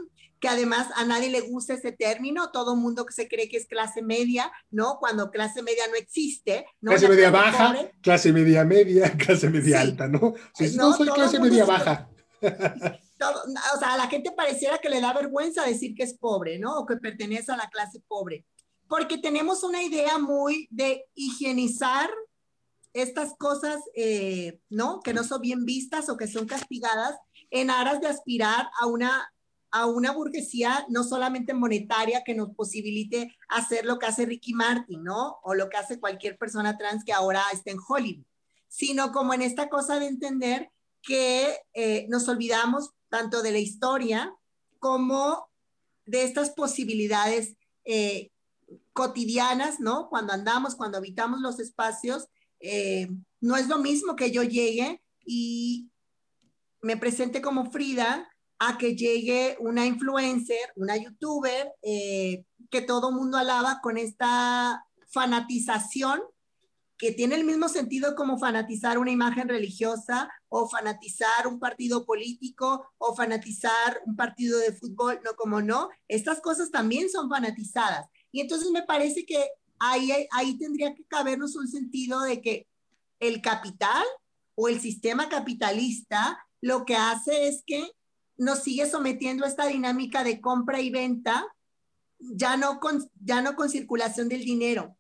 [0.42, 3.66] Que además a nadie le gusta ese término, todo mundo que se cree que es
[3.66, 4.98] clase media, ¿no?
[4.98, 6.66] Cuando clase media no existe.
[6.80, 6.90] ¿no?
[6.90, 10.34] Clase media baja, clase media media, clase media alta, ¿no?
[10.52, 12.10] Si no, soy clase media baja.
[12.42, 16.76] o sea, a la gente pareciera que le da vergüenza decir que es pobre, ¿no?
[16.76, 18.44] O que pertenece a la clase pobre.
[18.88, 22.10] Porque tenemos una idea muy de higienizar
[22.94, 25.02] estas cosas, eh, ¿no?
[25.02, 27.16] Que no son bien vistas o que son castigadas
[27.50, 29.32] en aras de aspirar a una
[29.72, 35.02] a una burguesía no solamente monetaria que nos posibilite hacer lo que hace Ricky Martin,
[35.02, 35.38] ¿no?
[35.42, 38.26] O lo que hace cualquier persona trans que ahora está en Hollywood,
[38.68, 40.70] sino como en esta cosa de entender
[41.02, 44.34] que eh, nos olvidamos tanto de la historia
[44.78, 45.48] como
[46.04, 48.30] de estas posibilidades eh,
[48.92, 50.08] cotidianas, ¿no?
[50.10, 52.28] Cuando andamos, cuando habitamos los espacios,
[52.60, 53.08] eh,
[53.40, 55.88] no es lo mismo que yo llegue y
[56.82, 58.28] me presente como Frida
[58.64, 66.22] a que llegue una influencer, una youtuber, eh, que todo mundo alaba con esta fanatización
[66.96, 72.86] que tiene el mismo sentido como fanatizar una imagen religiosa o fanatizar un partido político
[72.98, 78.06] o fanatizar un partido de fútbol, no como no, estas cosas también son fanatizadas.
[78.30, 79.44] Y entonces me parece que
[79.80, 82.68] ahí, ahí tendría que cabernos un sentido de que
[83.18, 84.04] el capital
[84.54, 87.90] o el sistema capitalista lo que hace es que
[88.42, 91.46] nos sigue sometiendo a esta dinámica de compra y venta,
[92.18, 94.96] ya no con, ya no con circulación del dinero.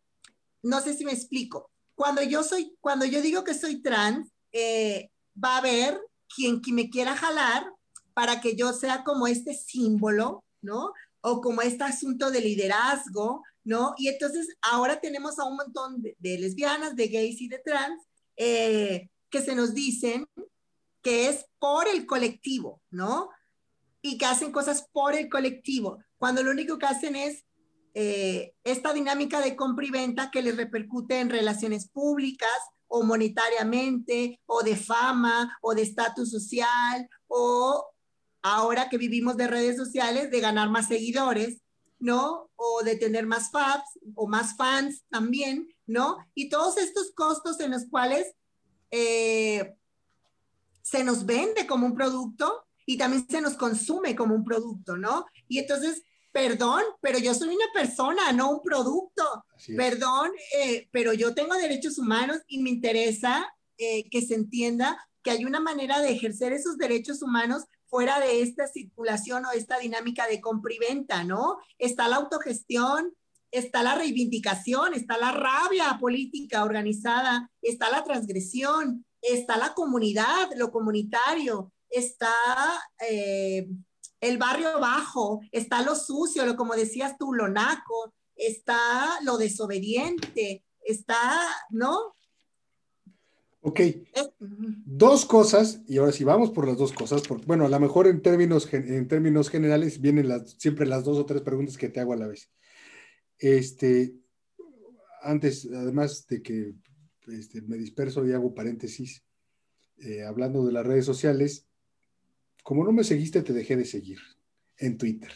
[0.62, 1.68] No sé si me explico.
[1.96, 5.10] Cuando yo soy, cuando yo digo que soy trans, eh,
[5.42, 6.00] va a haber
[6.32, 7.66] quien, quien me quiera jalar
[8.14, 10.92] para que yo sea como este símbolo, ¿no?
[11.20, 13.94] O como este asunto de liderazgo, ¿no?
[13.98, 18.00] Y entonces ahora tenemos a un montón de, lesbianas, de gays y de trans
[18.36, 20.26] eh, que se nos dicen
[21.02, 23.30] que es por el colectivo, ¿no?
[24.00, 27.44] Y que hacen cosas por el colectivo, cuando lo único que hacen es
[27.94, 32.48] eh, esta dinámica de compra y venta que les repercute en relaciones públicas
[32.88, 37.86] o monetariamente, o de fama, o de estatus social, o
[38.42, 41.62] ahora que vivimos de redes sociales, de ganar más seguidores,
[41.98, 42.50] ¿no?
[42.56, 43.84] O de tener más fans
[44.14, 46.18] o más fans también, ¿no?
[46.34, 48.34] Y todos estos costos en los cuales
[48.90, 49.74] eh,
[50.82, 55.26] se nos vende como un producto y también se nos consume como un producto, ¿no?
[55.48, 56.02] Y entonces,
[56.32, 59.44] perdón, pero yo soy una persona, no un producto.
[59.76, 63.46] Perdón, eh, pero yo tengo derechos humanos y me interesa
[63.78, 68.42] eh, que se entienda que hay una manera de ejercer esos derechos humanos fuera de
[68.42, 71.58] esta circulación o esta dinámica de compra y venta, ¿no?
[71.78, 73.14] Está la autogestión,
[73.50, 80.70] está la reivindicación, está la rabia política organizada, está la transgresión, está la comunidad, lo
[80.70, 82.34] comunitario, está
[83.08, 83.68] eh,
[84.20, 90.64] el barrio bajo, está lo sucio, lo como decías tú, lo naco, está lo desobediente,
[90.84, 92.14] está, ¿no?
[93.64, 93.80] Ok.
[94.40, 98.08] Dos cosas, y ahora sí vamos por las dos cosas, porque, bueno, a lo mejor
[98.08, 102.00] en términos, en términos generales vienen las, siempre las dos o tres preguntas que te
[102.00, 102.50] hago a la vez.
[103.38, 104.14] Este,
[105.22, 106.74] antes, además de que
[107.28, 109.22] este, me disperso y hago paréntesis,
[109.98, 111.66] eh, hablando de las redes sociales,
[112.62, 114.18] como no me seguiste, te dejé de seguir
[114.78, 115.32] en Twitter.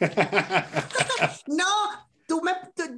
[1.46, 1.64] no,
[2.26, 2.52] tú me,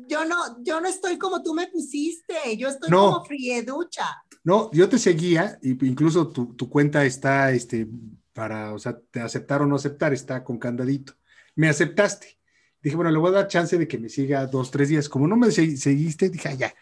[0.09, 4.07] yo no, yo no estoy como tú me pusiste, yo estoy como frieducha.
[4.45, 7.89] No, yo te seguía, y incluso tu, cuenta está, este,
[8.33, 11.15] para, o sea, te aceptar o no aceptar, está con candadito.
[11.55, 12.39] Me aceptaste.
[12.83, 15.09] Dije, bueno, le voy a dar chance de que me siga dos, tres días.
[15.09, 16.75] Como no me seguiste, dije, ya,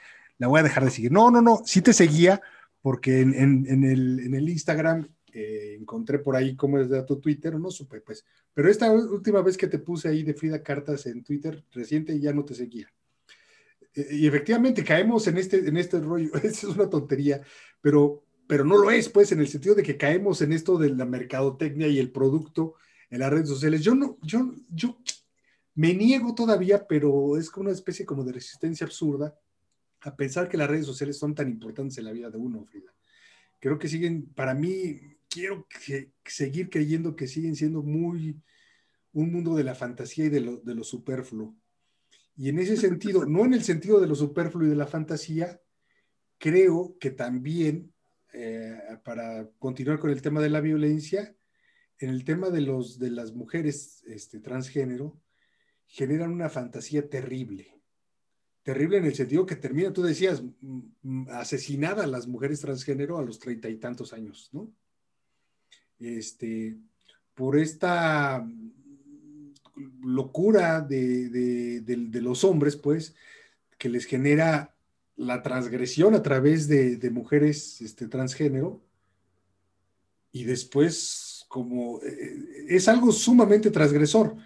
[0.42, 1.12] la voy a dejar de seguir.
[1.12, 2.42] No, no, no, sí te seguía,
[2.80, 7.54] porque en, el, en el, Instagram eh, encontré por ahí cómo es de tu Twitter,
[7.60, 8.24] no supe, pues.
[8.52, 12.32] Pero esta última vez que te puse ahí de Frida Cartas en Twitter, reciente, ya
[12.32, 12.92] no te seguía.
[13.94, 17.40] Eh, y efectivamente caemos en este, en este rollo, es una tontería,
[17.80, 20.90] pero, pero no lo es, pues, en el sentido de que caemos en esto de
[20.90, 22.74] la mercadotecnia y el producto
[23.10, 23.80] en las redes sociales.
[23.82, 24.98] Yo no, yo, yo
[25.76, 29.38] me niego todavía, pero es como una especie como de resistencia absurda
[30.02, 32.92] a pensar que las redes sociales son tan importantes en la vida de uno, Frida.
[33.60, 35.66] Creo que siguen, para mí, quiero
[36.24, 38.40] seguir creyendo que siguen siendo muy
[39.12, 41.54] un mundo de la fantasía y de lo, de lo superfluo.
[42.36, 45.60] Y en ese sentido, no en el sentido de lo superfluo y de la fantasía,
[46.38, 47.92] creo que también,
[48.32, 51.36] eh, para continuar con el tema de la violencia,
[51.98, 55.20] en el tema de, los, de las mujeres este, transgénero,
[55.86, 57.81] generan una fantasía terrible.
[58.62, 60.42] Terrible en el sentido que termina, tú decías,
[61.30, 64.70] asesinadas las mujeres transgénero a los treinta y tantos años, ¿no?
[65.98, 66.76] Este,
[67.34, 68.46] por esta
[70.02, 73.16] locura de, los hombres, pues,
[73.78, 74.76] que les genera
[75.16, 78.80] la transgresión a través de, mujeres este, transgénero,
[80.30, 84.36] y después, como eh, es algo sumamente transgresor.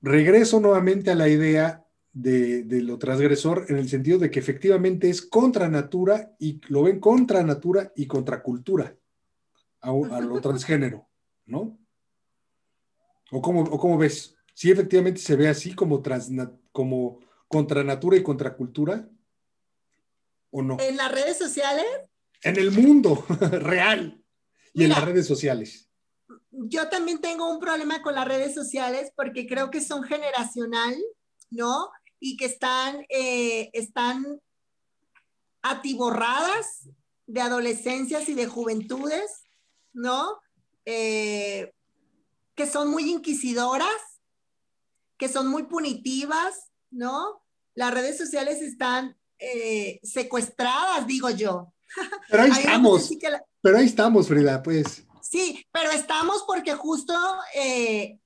[0.00, 1.83] Regreso nuevamente a la idea
[2.14, 7.00] de, lo transgresor en el sentido de que efectivamente es contra natura y lo ven
[7.00, 8.96] contra natura y contra cultura
[9.80, 11.06] a, lo transgénero,
[11.44, 11.78] ¿no?
[13.30, 14.34] ¿O cómo, ¿O cómo ves?
[14.54, 16.00] sí efectivamente se ve así como,
[16.72, 19.08] como contra natura y contra cultura,
[20.50, 20.78] ¿o no?
[20.80, 21.84] ¿En las redes sociales?
[22.42, 24.22] En el mundo real
[24.72, 25.90] y en las redes sociales.
[26.50, 30.94] Yo también tengo un problema con las redes sociales porque creo que son generacional,
[31.50, 31.90] ¿no?
[32.24, 34.40] Y que están, eh, están
[35.60, 36.88] atiborradas
[37.26, 39.42] de adolescencias y de juventudes,
[39.92, 40.38] ¿no?
[40.86, 41.72] Eh,
[42.54, 44.14] que son muy inquisidoras
[45.16, 47.42] que son muy punitivas, ¿no?
[47.74, 51.72] Las redes sociales están eh, secuestradas, digo yo.
[52.30, 53.10] Pero ahí estamos.
[53.62, 55.04] Pero ahí estamos, Frida, pues.
[55.22, 57.14] Sí, pero estamos porque justo,
[57.54, 58.20] eh,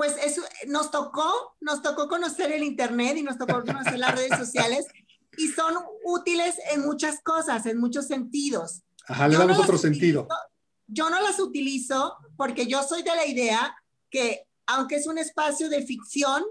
[0.00, 1.30] pues eso, nos tocó,
[1.60, 4.86] nos tocó conocer el Internet y nos tocó conocer las redes sociales
[5.36, 5.74] y son
[6.04, 8.80] útiles en muchas cosas, en muchos sentidos.
[9.06, 10.26] Ajá, le damos otro sentido.
[10.86, 13.76] Yo no las utilizo porque yo soy de la idea
[14.08, 16.44] que aunque es un espacio de ficción,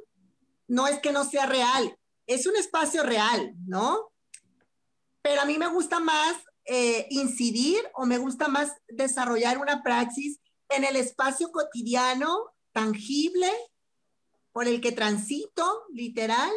[0.67, 1.97] no es que no sea real,
[2.27, 4.11] es un espacio real, ¿no?
[5.23, 6.35] Pero a mí me gusta más
[6.65, 10.39] eh, incidir o me gusta más desarrollar una praxis
[10.69, 13.51] en el espacio cotidiano, tangible,
[14.53, 16.51] por el que transito, literal,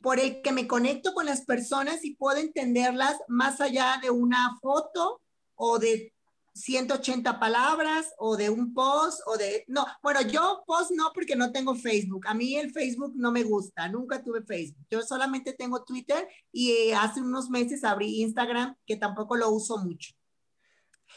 [0.00, 4.56] por el que me conecto con las personas y puedo entenderlas más allá de una
[4.62, 5.20] foto
[5.54, 6.14] o de
[6.54, 9.64] 180 palabras o de un post o de...
[9.68, 12.26] No, bueno, yo post no porque no tengo Facebook.
[12.28, 14.86] A mí el Facebook no me gusta, nunca tuve Facebook.
[14.90, 19.76] Yo solamente tengo Twitter y eh, hace unos meses abrí Instagram que tampoco lo uso
[19.76, 20.14] mucho.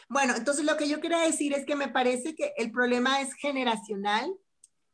[0.09, 3.33] Bueno, entonces lo que yo quería decir es que me parece que el problema es
[3.35, 4.35] generacional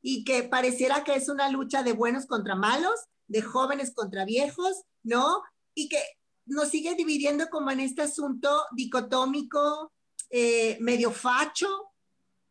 [0.01, 4.83] y que pareciera que es una lucha de buenos contra malos, de jóvenes contra viejos,
[5.03, 5.41] ¿no?
[5.73, 5.99] Y que
[6.45, 9.93] nos sigue dividiendo como en este asunto dicotómico
[10.29, 11.67] eh, medio facho,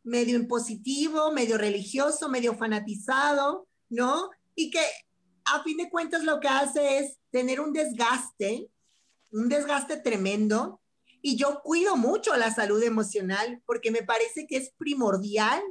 [0.02, 4.30] medio impositivo, medio religioso, medio fanatizado, ¿no?
[4.54, 4.84] Y que
[5.44, 8.70] a fin de cuentas lo que hace es tener un desgaste,
[9.32, 10.80] un desgaste tremendo.
[11.26, 15.62] Y yo cuido mucho la salud emocional porque me parece que es primordial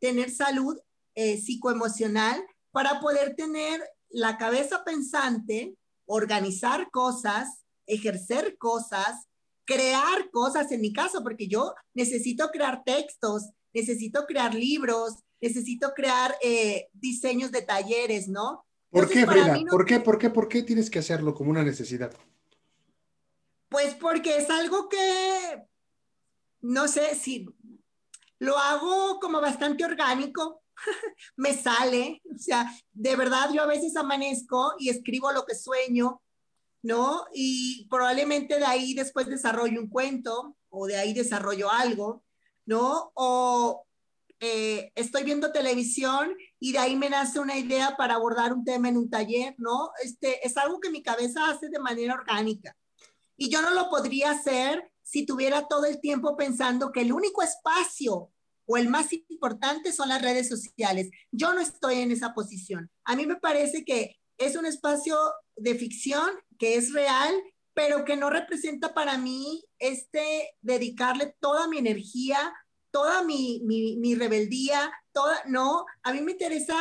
[0.00, 0.80] tener salud
[1.14, 5.76] eh, psicoemocional para poder tener la cabeza pensante,
[6.06, 9.26] organizar cosas, ejercer cosas,
[9.66, 16.34] crear cosas en mi caso, porque yo necesito crear textos, necesito crear libros, necesito crear
[16.42, 18.64] eh, diseños de talleres, ¿no?
[18.88, 19.54] ¿Por qué, Frida?
[19.68, 22.16] ¿Por qué, por qué, por qué tienes que hacerlo como una necesidad?
[23.68, 25.62] Pues porque es algo que,
[26.60, 27.46] no sé si
[28.38, 30.62] lo hago como bastante orgánico,
[31.36, 36.22] me sale, o sea, de verdad yo a veces amanezco y escribo lo que sueño,
[36.82, 37.24] ¿no?
[37.32, 42.24] Y probablemente de ahí después desarrollo un cuento o de ahí desarrollo algo,
[42.66, 43.12] ¿no?
[43.14, 43.86] O
[44.40, 48.88] eh, estoy viendo televisión y de ahí me nace una idea para abordar un tema
[48.88, 49.90] en un taller, ¿no?
[50.02, 52.76] Este, es algo que mi cabeza hace de manera orgánica.
[53.36, 57.42] Y yo no lo podría hacer si tuviera todo el tiempo pensando que el único
[57.42, 58.30] espacio
[58.66, 61.10] o el más importante son las redes sociales.
[61.30, 62.90] Yo no estoy en esa posición.
[63.04, 65.16] A mí me parece que es un espacio
[65.56, 67.34] de ficción que es real,
[67.74, 72.54] pero que no representa para mí este dedicarle toda mi energía,
[72.90, 76.76] toda mi, mi, rebeldía, toda, no, a mí me interesa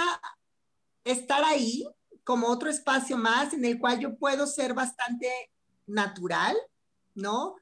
[1.03, 1.85] estar ahí
[2.23, 5.27] como otro espacio más en el cual yo puedo ser bastante
[5.87, 6.55] natural,
[7.15, 7.55] ¿no?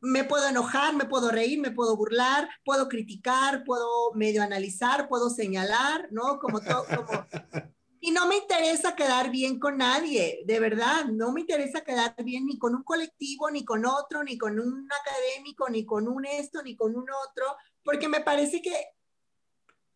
[0.00, 5.30] me puedo enojar, me puedo reír, me puedo burlar, puedo criticar, puedo medio analizar, puedo
[5.30, 6.38] señalar, ¿no?
[6.38, 7.26] Como todo, como...
[8.00, 12.46] Y no me interesa quedar bien con nadie, de verdad, no me interesa quedar bien
[12.46, 16.62] ni con un colectivo, ni con otro, ni con un académico, ni con un esto,
[16.62, 18.72] ni con un otro, porque me parece que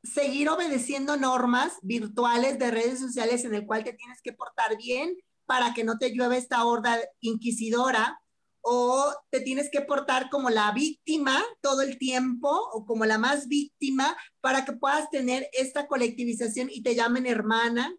[0.03, 5.17] seguir obedeciendo normas virtuales de redes sociales en el cual te tienes que portar bien
[5.47, 8.23] para que no te llueve esta horda inquisidora,
[8.63, 13.49] o te tienes que portar como la víctima todo el tiempo o como la más
[13.49, 17.95] víctima para que puedas tener esta colectivización y te llamen hermana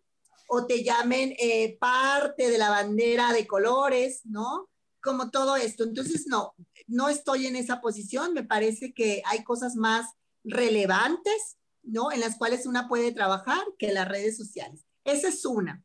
[0.47, 4.69] o te llamen eh, parte de la bandera de colores, ¿no?
[5.01, 5.83] Como todo esto.
[5.83, 6.53] Entonces, no,
[6.87, 8.33] no estoy en esa posición.
[8.33, 10.05] Me parece que hay cosas más
[10.43, 12.11] relevantes, ¿no?
[12.11, 14.85] En las cuales una puede trabajar que las redes sociales.
[15.03, 15.83] Esa es una.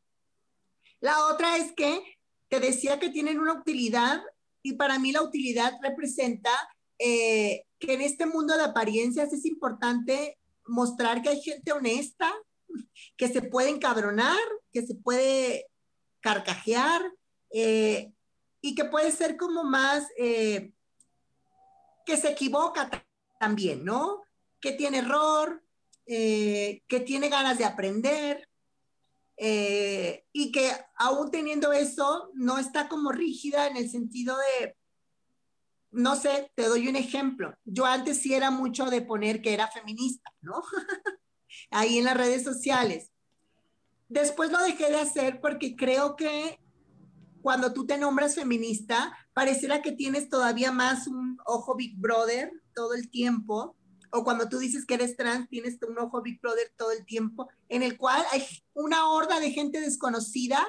[1.00, 2.02] La otra es que
[2.48, 4.22] te decía que tienen una utilidad
[4.62, 6.50] y para mí la utilidad representa
[6.98, 12.32] eh, que en este mundo de apariencias es importante mostrar que hay gente honesta,
[13.16, 14.38] que se puede encabronar,
[14.72, 15.66] que se puede
[16.20, 17.00] carcajear
[17.50, 18.12] eh,
[18.60, 20.72] y que puede ser como más, eh,
[22.04, 22.90] que se equivoca
[23.38, 24.22] también, ¿no?
[24.60, 25.62] Que tiene error,
[26.06, 28.47] que tiene ganas de aprender,
[29.40, 34.76] eh, y que aún teniendo eso, no está como rígida en el sentido de,
[35.92, 37.54] no sé, te doy un ejemplo.
[37.64, 40.60] Yo antes sí era mucho de poner que era feminista, ¿no?
[41.70, 43.12] Ahí en las redes sociales.
[44.08, 46.58] Después lo dejé de hacer porque creo que
[47.40, 52.94] cuando tú te nombras feminista, pareciera que tienes todavía más un ojo Big Brother todo
[52.94, 53.77] el tiempo
[54.10, 57.48] o cuando tú dices que eres trans, tienes un ojo Big Brother todo el tiempo,
[57.68, 58.44] en el cual hay
[58.74, 60.66] una horda de gente desconocida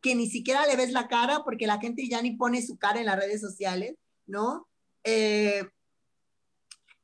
[0.00, 3.00] que ni siquiera le ves la cara porque la gente ya ni pone su cara
[3.00, 4.68] en las redes sociales, ¿no?
[5.04, 5.68] Eh,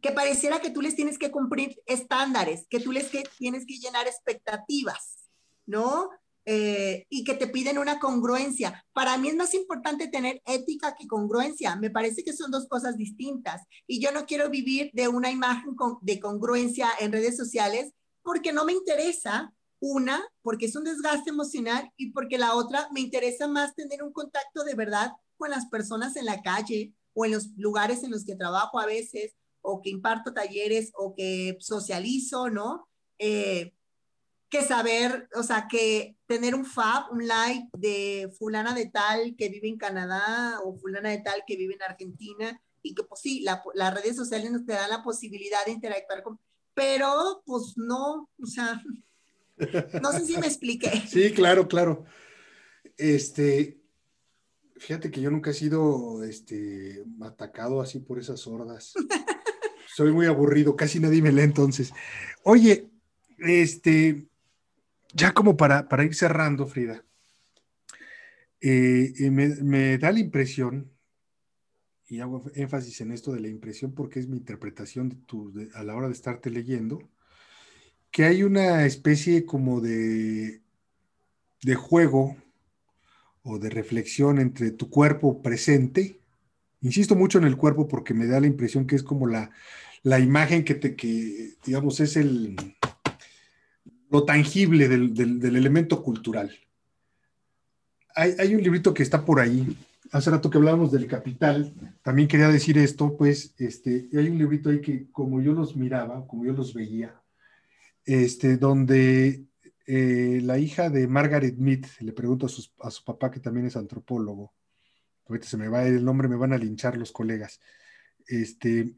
[0.01, 3.79] que pareciera que tú les tienes que cumplir estándares, que tú les que, tienes que
[3.79, 5.29] llenar expectativas,
[5.67, 6.11] ¿no?
[6.49, 8.85] Eh, y que te piden una congruencia.
[8.93, 11.75] Para mí es más importante tener ética que congruencia.
[11.75, 13.63] Me parece que son dos cosas distintas.
[13.89, 17.93] Y yo no quiero vivir de una imagen de congruencia en redes sociales
[18.23, 19.53] porque no me interesa.
[19.79, 24.11] Una, porque es un desgaste emocional y porque la otra, me interesa más tener un
[24.11, 28.25] contacto de verdad con las personas en la calle o en los lugares en los
[28.25, 32.89] que trabajo a veces o que imparto talleres o que socializo, ¿no?
[33.19, 33.76] Eh,
[34.49, 39.49] que saber, o sea, que tener un fab, un like de fulana de tal que
[39.49, 43.45] vive en Canadá o fulana de tal que vive en Argentina y que pues sí,
[43.75, 46.39] las redes sociales nos te dan la posibilidad de interactuar con,
[46.75, 48.81] pero pues no, o sea,
[50.03, 50.91] no sé si me expliqué.
[51.09, 52.05] Sí, claro, claro.
[52.97, 53.81] Este,
[54.77, 58.95] fíjate que yo nunca he sido este, atacado así por esas hordas.
[59.97, 61.93] Soy muy aburrido, casi nadie me lee entonces.
[62.43, 62.91] Oye,
[63.39, 64.29] este,
[65.17, 67.05] ya como para, ir cerrando, Frida,
[68.61, 70.93] eh, me, da la impresión,
[72.09, 75.83] y hago énfasis en esto de la impresión porque es mi interpretación de tu, a
[75.83, 77.11] la hora de estarte leyendo,
[78.11, 80.61] que hay una especie como de,
[81.63, 82.37] de juego
[83.43, 86.21] o de reflexión entre tu cuerpo presente,
[86.81, 89.51] insisto mucho en el cuerpo porque me da la impresión que es como la,
[90.03, 92.57] la imagen que te, que digamos, es el,
[94.17, 96.51] lo tangible del, elemento cultural.
[98.15, 99.77] Hay, un librito que está por ahí.
[100.11, 104.71] Hace rato que hablábamos del capital, también quería decir esto, pues este, hay un librito
[104.71, 107.21] ahí que como yo los miraba, como yo los veía,
[108.07, 109.45] este, donde
[109.87, 113.77] eh, la hija de Margaret Mead le pregunta a, a, su papá, que también es
[113.77, 114.55] antropólogo,
[115.29, 117.61] ahorita se me va el nombre, me van a linchar los colegas.
[118.27, 118.95] Este,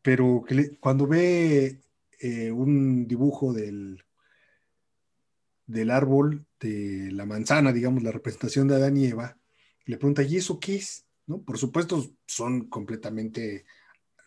[0.00, 0.44] pero
[0.80, 1.80] cuando ve
[2.18, 4.02] eh, un dibujo del,
[5.66, 9.38] del árbol de la manzana, digamos, la representación de Adán y Eva,
[9.86, 11.06] le pregunta, ¿y eso qué es?
[11.26, 11.42] ¿No?
[11.42, 13.64] Por supuesto, son completamente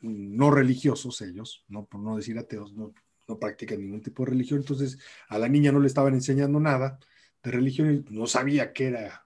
[0.02, 1.86] no religiosos ellos, ¿no?
[1.86, 2.94] por no decir ateos, no,
[3.40, 6.98] practican ningún tipo de religión, entonces a la niña no le estaban enseñando nada
[7.44, 9.26] de religión y no sabía qué era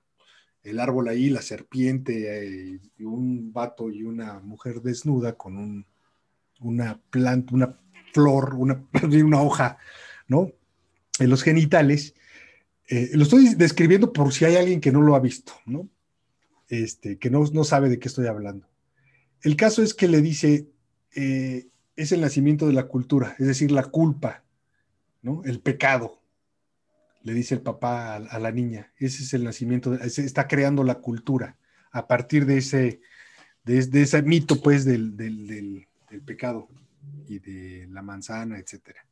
[0.64, 5.86] el árbol ahí, la serpiente, eh, un vato y una mujer desnuda con un,
[6.62, 7.80] una planta, una
[8.12, 8.84] flor, una,
[9.24, 9.78] una hoja,
[10.28, 10.51] ¿no?
[11.22, 12.15] En los genitales.
[12.88, 15.88] Eh, lo estoy describiendo por si hay alguien que no lo ha visto, ¿no?
[16.67, 18.67] Este, que no, no sabe de qué estoy hablando.
[19.41, 20.67] El caso es que le dice,
[21.15, 24.43] eh, es el nacimiento de la cultura, es decir, la culpa,
[25.22, 25.41] ¿no?
[25.45, 26.22] El pecado,
[27.24, 28.91] le dice el papá a, la niña.
[28.97, 31.57] Ese es el nacimiento, está creando la cultura
[31.91, 33.01] a partir de ese,
[33.63, 35.88] de, ese mito, pues, del, del,
[36.26, 36.67] pecado
[37.28, 39.05] y de la manzana, etcétera.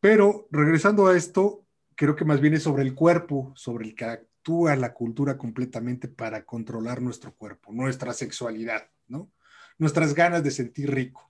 [0.00, 4.04] Pero regresando a esto, creo que más bien es sobre el cuerpo, sobre el que
[4.04, 9.30] actúa la cultura completamente para controlar nuestro cuerpo, nuestra sexualidad, ¿no?
[9.78, 11.28] Nuestras ganas de sentir rico.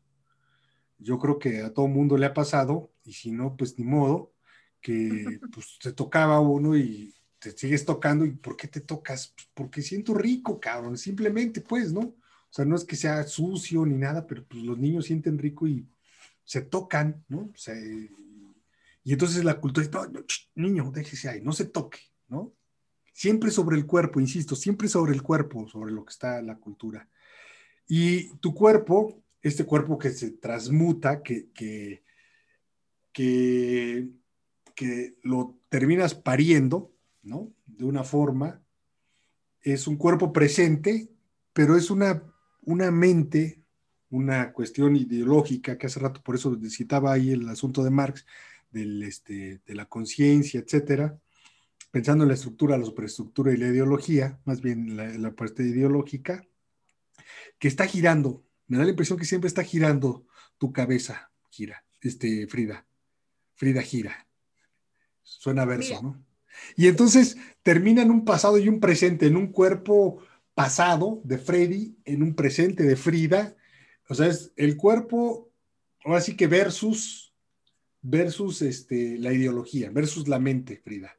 [0.99, 4.33] Yo creo que a todo mundo le ha pasado, y si no, pues ni modo,
[4.81, 9.33] que pues te tocaba uno y te sigues tocando y ¿por qué te tocas?
[9.37, 12.01] Pues porque siento rico, cabrón, simplemente pues, ¿no?
[12.01, 15.67] O sea, no es que sea sucio ni nada, pero pues los niños sienten rico
[15.67, 15.87] y
[16.45, 17.51] se tocan, ¿no?
[17.53, 17.75] O sea,
[19.07, 22.53] y entonces la cultura dice, niño, déjese ahí, no se toque, ¿no?
[23.15, 27.09] Siempre sobre el cuerpo, insisto, siempre sobre el cuerpo, sobre lo que está la cultura.
[27.89, 32.03] Y tu cuerpo, este cuerpo que se transmuta, que, que,
[33.13, 34.11] que
[34.77, 36.93] que lo terminas pariendo,
[37.23, 37.51] ¿no?
[37.65, 38.63] De una forma,
[39.63, 41.09] es un cuerpo presente,
[41.53, 42.23] pero es una,
[42.63, 43.65] una mente,
[44.11, 48.27] una cuestión ideológica, que hace rato por eso citaba ahí el asunto de Marx,
[48.77, 51.19] del, este, de la conciencia, etcétera,
[51.91, 56.47] pensando en la estructura, la superestructura y la ideología, más bien la, la parte ideológica,
[57.59, 58.45] que está girando.
[58.67, 60.27] Me da la impresión que siempre está girando
[60.59, 62.87] tu cabeza, gira, este, Frida.
[63.55, 64.29] Frida gira.
[65.23, 66.23] Suena verso, ¿no?
[66.77, 70.23] Y entonces termina en un pasado y un presente, en un cuerpo
[70.55, 73.57] pasado de Freddy, en un presente de Frida.
[74.09, 75.51] O sea, es el cuerpo,
[76.05, 77.26] ahora sí que versus,
[78.09, 81.17] versus este, la ideología, versus la mente, Frida.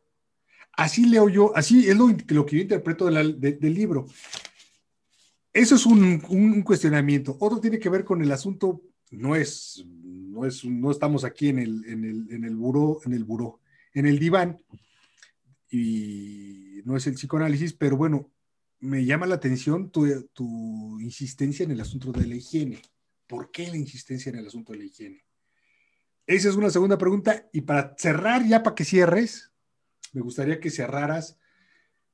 [0.74, 4.06] Así leo yo, así es lo, lo que yo interpreto del libro.
[5.52, 7.36] Eso es un, cuestionamiento.
[7.40, 11.60] Otro tiene que ver con el asunto, no es, no es, no estamos aquí en
[11.60, 13.60] el, en el, en el buró, en el buró
[13.98, 14.64] en el diván
[15.72, 18.32] y no es el psicoanálisis, pero bueno,
[18.80, 22.80] me llama la atención tu, insistencia en el asunto de la higiene.
[23.26, 25.26] ¿Por qué la insistencia en el asunto de la higiene?
[26.28, 27.48] Esa es una segunda pregunta.
[27.54, 29.54] Y para cerrar, ya para que cierres,
[30.12, 31.38] me gustaría que cerraras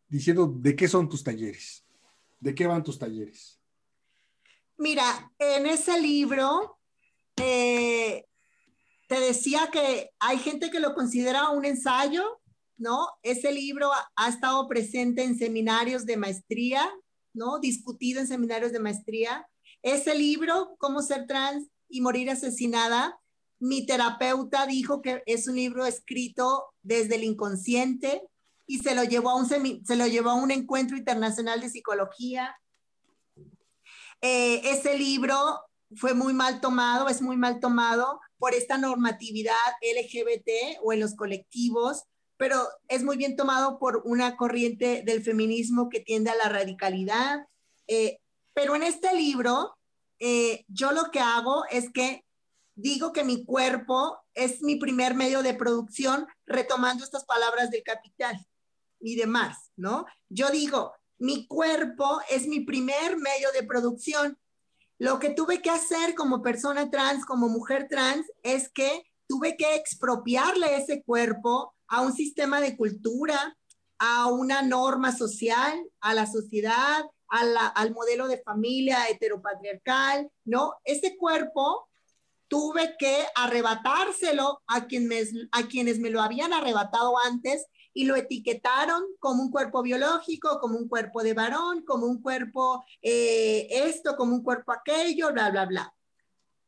[0.08, 1.84] diciendo de qué son tus talleres,
[2.40, 3.60] de qué van tus talleres.
[4.78, 6.80] Mira, en ese libro
[7.38, 8.28] eh,
[9.08, 12.40] te decía que hay gente que lo considera un ensayo,
[12.78, 13.08] ¿no?
[13.24, 16.88] Ese libro ha, estado presente en seminarios de maestría,
[17.34, 17.60] ¿no?
[17.60, 19.48] Discutido en seminarios de maestría.
[19.82, 23.20] Ese libro, Cómo ser trans y morir asesinada,
[23.64, 28.22] mi terapeuta dijo que es un libro escrito desde el inconsciente
[28.68, 32.58] y se lo llevó a un, se lo llevó a un encuentro internacional de psicología.
[34.20, 35.38] Eh, ese libro
[35.96, 41.16] fue muy mal tomado, es muy mal tomado por esta normatividad LGBT o en los
[41.16, 42.04] colectivos,
[42.36, 47.48] pero es muy bien tomado por una corriente del feminismo que tiende a la radicalidad.
[47.88, 48.20] Eh,
[48.54, 49.78] pero en este libro,
[50.20, 52.26] eh, yo lo que hago es que
[52.76, 58.46] digo que mi cuerpo es mi primer medio de producción, retomando estas palabras del capital
[59.00, 60.06] y demás, ¿no?
[60.30, 64.38] Yo digo, mi cuerpo es mi primer medio de producción
[65.04, 69.76] lo que tuve que hacer como persona trans, como mujer trans, es que tuve que
[69.76, 73.58] expropiarle ese cuerpo a un sistema de cultura,
[74.00, 80.76] a una norma social, a la sociedad, al modelo de familia heteropatriarcal, ¿no?
[80.86, 81.90] Ese cuerpo
[82.54, 89.50] tuve que arrebatárselo a, quienes me lo habían arrebatado antes y lo etiquetaron como un
[89.50, 94.72] cuerpo biológico, como un cuerpo de varón, como un cuerpo eh, esto, como un cuerpo
[94.72, 95.96] aquello, bla, bla, bla.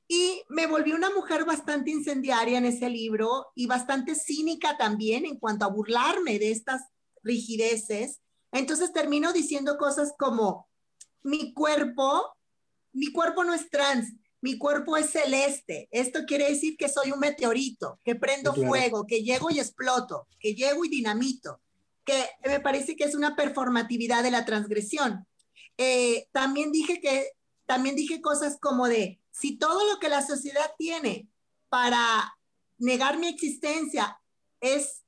[0.07, 5.37] Y me volví una mujer bastante incendiaria en ese libro y bastante cínica también en
[5.37, 6.81] cuanto a burlarme de estas
[7.21, 8.21] rigideces.
[8.51, 10.67] Entonces termino diciendo cosas como,
[11.21, 12.35] mi cuerpo,
[12.91, 14.15] mi cuerpo no es trans,
[14.45, 15.87] mi cuerpo es celeste.
[15.89, 20.53] Esto quiere decir que soy un meteorito, que prendo fuego, que llego y exploto, que
[20.53, 21.61] llego y dinamito,
[22.03, 25.25] que me parece que es una performatividad de la transgresión.
[25.79, 27.31] Eh, también dije que,
[27.65, 31.27] también dije cosas como de, si todo lo que la sociedad tiene
[31.69, 32.37] para
[32.77, 34.21] negar mi existencia
[34.61, 35.04] es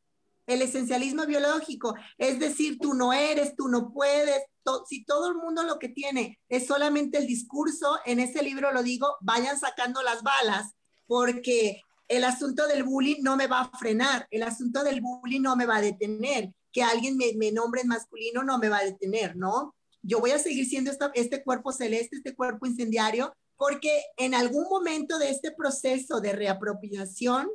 [0.48, 4.42] el esencialismo biológico, es decir, tú no eres, tú no puedes,
[4.88, 8.82] si todo el mundo lo que tiene es solamente el discurso, en ese libro lo
[8.82, 10.74] digo, vayan sacando las balas,
[11.06, 15.56] porque el asunto del bullying no me va a frenar, el asunto del bullying no
[15.56, 19.36] me va a detener, que alguien me, nombre en masculino no me va a detener,
[19.36, 19.76] ¿no?
[20.02, 25.18] Yo voy a seguir siendo este cuerpo celeste, este cuerpo incendiario, porque en algún momento
[25.18, 27.50] de este proceso de reapropiación,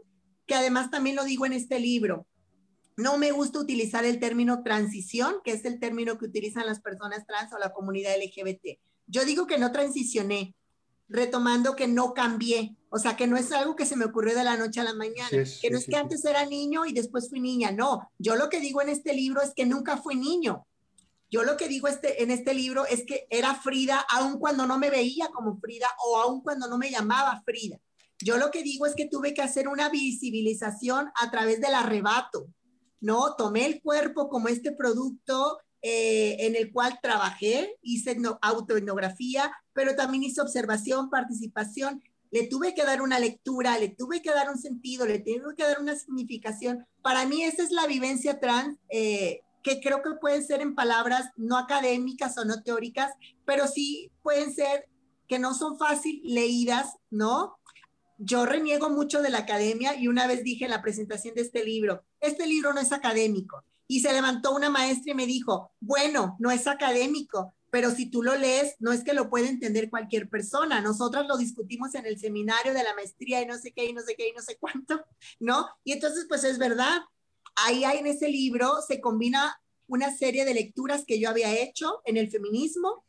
[0.47, 2.27] que además también lo digo en este libro,
[2.97, 7.27] no me gusta utilizar el término transición, que es el término que utilizan las personas
[7.27, 8.79] trans o la comunidad LGBT.
[9.07, 10.55] Yo digo que no transicioné,
[11.09, 14.45] retomando que no cambié, o sea, que no es algo que se me ocurrió de
[14.45, 17.41] la noche a la mañana, que no es que antes era niño y después fui
[17.41, 20.67] niña, no, yo lo que digo en este libro es que nunca fui niño.
[21.31, 24.79] Yo lo que digo este, en este libro es que era Frida aun cuando no
[24.79, 27.79] me veía como Frida o aun cuando no me llamaba Frida.
[28.23, 32.49] Yo lo que digo es que tuve que hacer una visibilización a través del arrebato,
[33.03, 33.35] ¿no?
[33.35, 40.23] Tomé el cuerpo como este producto eh, en el cual trabajé, hice autoetnografía, pero también
[40.23, 42.03] hice observación, participación.
[42.31, 45.65] Le tuve que dar una lectura, le tuve que dar un sentido, le tuve que
[45.65, 46.87] dar una significación.
[47.03, 51.31] Para mí esa es la vivencia trans, eh, que creo que pueden ser en palabras
[51.37, 53.13] no académicas o no teóricas,
[53.45, 54.89] pero sí pueden ser
[55.29, 57.57] que no son fácil leídas, ¿no?
[58.25, 61.65] Yo reniego mucho de la academia y una vez dije en la presentación de este
[61.65, 63.65] libro, este libro no es académico.
[63.89, 68.23] Y se levantó una maestra y me dijo, bueno, no es académico, pero si tú
[68.23, 70.81] lo lees, no es que lo pueda entender cualquier persona.
[70.81, 74.03] Nosotras lo discutimos en el seminario de la maestría y no sé qué, y no
[74.03, 75.05] sé qué, y no sé cuánto,
[75.41, 75.67] ¿no?
[75.83, 77.01] Y entonces, pues es verdad.
[77.57, 82.03] Ahí hay en ese libro, se combina una serie de lecturas que yo había hecho
[82.05, 83.05] en el feminismo,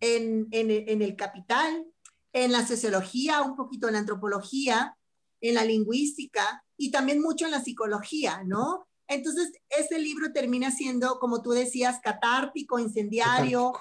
[0.00, 1.86] en, en, en el capital,
[2.32, 4.96] en la sociología, un poquito en la antropología,
[5.40, 8.86] en la lingüística y también mucho en la psicología, ¿no?
[9.08, 13.72] Entonces, ese libro termina siendo, como tú decías, catártico, incendiario,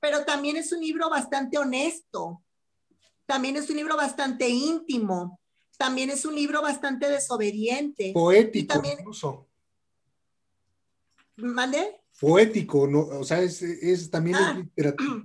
[0.00, 2.42] pero también es un libro bastante honesto,
[3.26, 5.38] también es un libro bastante íntimo,
[5.76, 8.10] también es un libro bastante desobediente.
[8.12, 9.46] Poético, también, incluso.
[11.36, 12.00] ¿Mande?
[12.18, 13.00] Poético, ¿no?
[13.00, 14.54] o sea, es, también es ah.
[14.54, 15.24] literatura,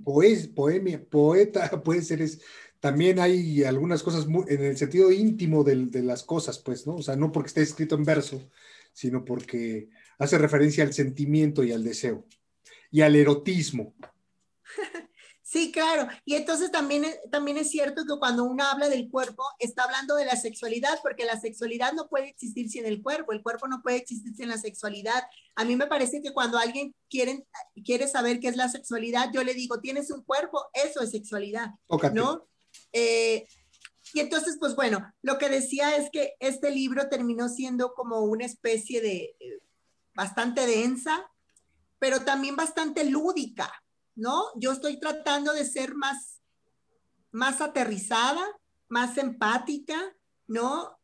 [0.54, 2.40] poemia, poeta, puede ser, es
[2.86, 6.94] también hay algunas cosas en el sentido íntimo de, de, las cosas, pues, ¿no?
[6.94, 8.48] O sea, no porque esté escrito en verso,
[8.92, 12.24] sino porque hace referencia al sentimiento y al deseo
[12.92, 13.92] y al erotismo.
[15.48, 16.08] Sí, claro.
[16.24, 20.24] Y entonces también, también es cierto que cuando uno habla del cuerpo, está hablando de
[20.24, 23.98] la sexualidad, porque la sexualidad no puede existir sin el cuerpo, el cuerpo no puede
[23.98, 25.22] existir sin la sexualidad.
[25.54, 27.46] A mí me parece que cuando alguien quiere,
[27.84, 31.70] quiere saber qué es la sexualidad, yo le digo, tienes un cuerpo, eso es sexualidad,
[32.12, 32.48] ¿no?
[32.92, 33.46] Eh,
[34.14, 38.44] y entonces, pues bueno, lo que decía es que este libro terminó siendo como una
[38.44, 39.60] especie de eh,
[40.14, 41.30] bastante densa,
[41.98, 43.70] pero también bastante lúdica,
[44.14, 44.44] ¿no?
[44.56, 46.40] Yo estoy tratando de ser más,
[47.30, 48.42] más aterrizada,
[48.88, 50.16] más empática,
[50.46, 50.98] ¿no?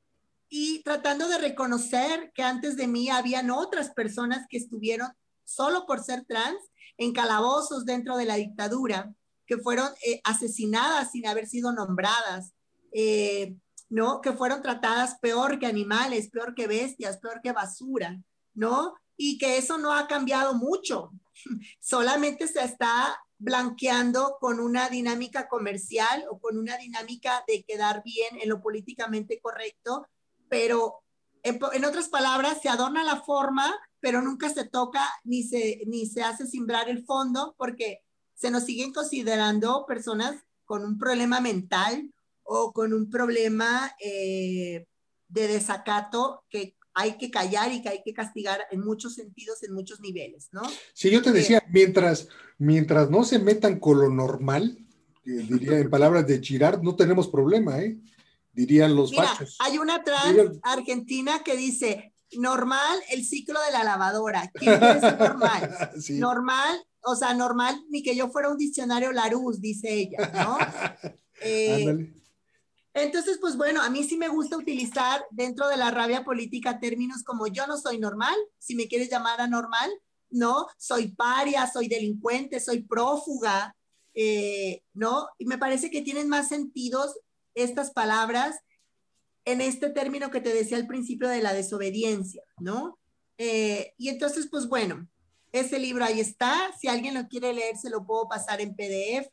[0.48, 5.10] Y tratando de reconocer que antes de mí habían otras personas que estuvieron
[5.44, 6.60] solo por ser trans
[6.96, 9.14] en calabozos dentro de la dictadura
[9.52, 12.54] que fueron eh, asesinadas sin haber sido nombradas,
[12.90, 13.54] eh,
[13.90, 14.22] ¿no?
[14.22, 18.18] Que fueron tratadas peor que animales, peor que bestias, peor que basura,
[18.54, 18.94] ¿no?
[19.14, 21.10] Y que eso no ha cambiado mucho,
[21.80, 28.40] solamente se está blanqueando con una dinámica comercial o con una dinámica de quedar bien
[28.40, 30.06] en lo políticamente correcto,
[30.48, 31.02] pero
[31.42, 36.06] en, en, otras palabras, se adorna la forma, pero nunca se toca ni se, ni
[36.06, 38.00] se hace simbrar el fondo, porque
[38.42, 40.34] se nos siguen considerando personas
[40.64, 42.12] con un problema mental
[42.42, 44.84] o con un problema eh,
[45.28, 49.72] de desacato que hay que callar y que hay que castigar en muchos sentidos, en
[49.72, 50.62] muchos niveles, ¿no?
[50.92, 52.26] Sí, yo te eh, decía, mientras,
[52.58, 54.76] mientras no se metan con lo normal,
[55.24, 57.96] diría en palabras de Girard, no tenemos problema, ¿eh?
[58.52, 64.50] Dirían los Mira, Hay una trans argentina que dice, normal el ciclo de la lavadora.
[64.52, 65.78] ¿Quién quiere normal?
[66.10, 70.58] Normal o sea, normal, ni que yo fuera un diccionario Larus, dice ella, ¿no?
[71.44, 72.14] Eh,
[72.94, 77.24] entonces, pues bueno, a mí sí me gusta utilizar dentro de la rabia política términos
[77.24, 79.90] como yo no soy normal, si me quieres llamar anormal,
[80.30, 80.68] ¿no?
[80.78, 83.74] Soy paria, soy delincuente, soy prófuga,
[84.14, 85.26] eh, ¿no?
[85.38, 87.18] Y me parece que tienen más sentidos
[87.54, 88.60] estas palabras
[89.44, 92.98] en este término que te decía al principio de la desobediencia, ¿no?
[93.38, 95.08] Eh, y entonces, pues bueno,
[95.52, 96.72] ese libro ahí está.
[96.80, 99.32] Si alguien lo quiere leer, se lo puedo pasar en PDF.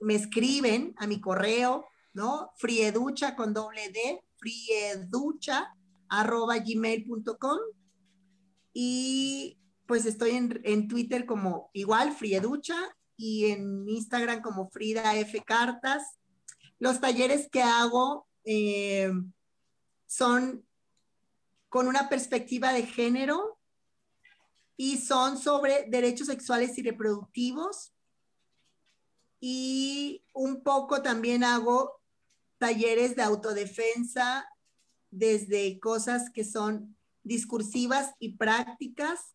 [0.00, 1.84] Me escriben a mi correo,
[2.14, 2.52] ¿no?
[2.56, 5.74] Frieducha con doble D, frieducha
[6.08, 7.58] arroba gmail.com.
[8.72, 12.76] Y pues estoy en, en, Twitter como igual, Frieducha,
[13.16, 15.42] y en Instagram como Frida F.
[15.42, 16.18] Cartas.
[16.78, 19.12] Los talleres que hago eh,
[20.06, 20.66] son
[21.68, 23.58] con una perspectiva de género
[24.76, 27.92] y son sobre derechos sexuales y reproductivos.
[29.40, 32.00] Y un poco también hago
[32.58, 34.48] talleres de autodefensa
[35.10, 39.34] desde cosas que son discursivas y prácticas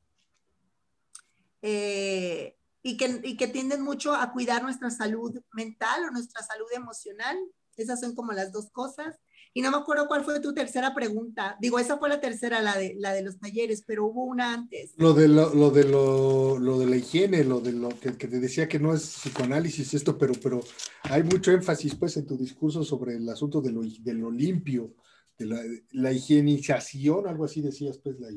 [1.62, 6.68] eh, y, que, y que tienden mucho a cuidar nuestra salud mental o nuestra salud
[6.74, 7.38] emocional.
[7.76, 9.20] Esas son como las dos cosas.
[9.58, 11.58] Y no me acuerdo cuál fue tu tercera pregunta.
[11.60, 14.93] Digo, esa fue la tercera, la de, la de los talleres, pero hubo una antes.
[14.97, 18.28] Lo de, lo, lo de, lo, lo, de la higiene, lo de lo que, que,
[18.28, 20.60] te decía que no es psicoanálisis esto, pero, pero
[21.05, 24.93] hay mucho énfasis pues en tu discurso sobre el asunto de lo, de lo limpio,
[25.39, 28.30] de la, la higienización, algo así decías, pues la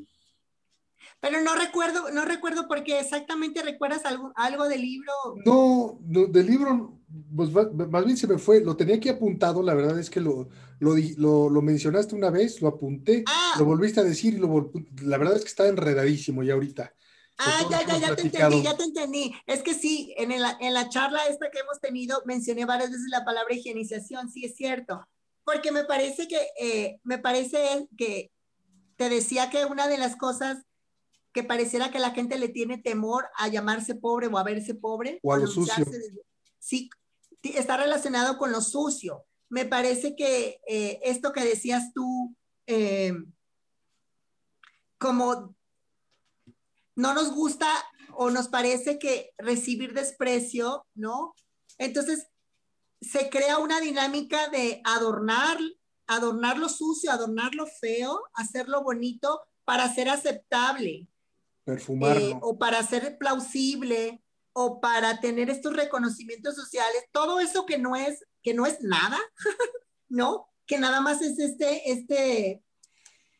[1.20, 5.12] pero no recuerdo, no recuerdo porque exactamente recuerdas algo, algo del libro.
[5.44, 6.98] No, no, del libro,
[7.34, 10.48] pues más bien se me fue, lo tenía aquí apuntado, la verdad es que lo,
[10.78, 13.54] lo, lo, lo mencionaste una vez, lo apunté, ah.
[13.58, 14.72] lo volviste a decir y lo,
[15.02, 16.94] la verdad es que está enredadísimo ya ahorita.
[17.42, 19.34] Ah, ya, ya, ya te entendí, ya te entendí.
[19.46, 23.06] Es que sí, en, el, en la charla esta que hemos tenido mencioné varias veces
[23.08, 25.06] la palabra higienización, sí es cierto,
[25.44, 28.30] porque me parece que, eh, me parece que
[28.96, 30.58] te decía que una de las cosas
[31.32, 35.20] que pareciera que la gente le tiene temor a llamarse pobre o a verse pobre.
[35.22, 35.84] O a lo sucio.
[36.58, 36.90] sí,
[37.42, 39.24] está relacionado con lo sucio.
[39.48, 42.34] Me parece que eh, esto que decías tú,
[42.66, 43.14] eh,
[44.98, 45.54] como
[46.94, 47.66] no nos gusta
[48.14, 51.34] o nos parece que recibir desprecio, ¿no?
[51.78, 52.26] Entonces
[53.00, 55.58] se crea una dinámica de adornar,
[56.06, 61.08] adornar lo sucio, adornar lo feo, hacerlo bonito para ser aceptable.
[61.64, 62.20] Perfumarlo.
[62.20, 67.96] Eh, o para ser plausible, o para tener estos reconocimientos sociales, todo eso que no
[67.96, 69.18] es, que no es nada,
[70.08, 70.48] ¿no?
[70.66, 72.62] Que nada más es este, este,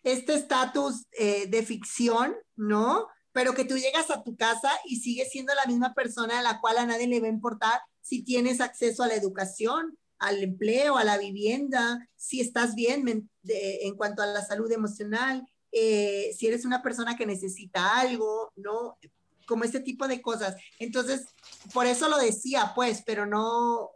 [0.03, 3.09] este estatus eh, de ficción, ¿no?
[3.33, 6.61] Pero que tú llegas a tu casa y sigues siendo la misma persona a la
[6.61, 10.97] cual a nadie le va a importar si tienes acceso a la educación, al empleo,
[10.97, 16.65] a la vivienda, si estás bien en cuanto a la salud emocional, eh, si eres
[16.65, 18.99] una persona que necesita algo, ¿no?
[19.47, 20.57] Como este tipo de cosas.
[20.79, 21.27] Entonces,
[21.73, 23.91] por eso lo decía, pues, pero no,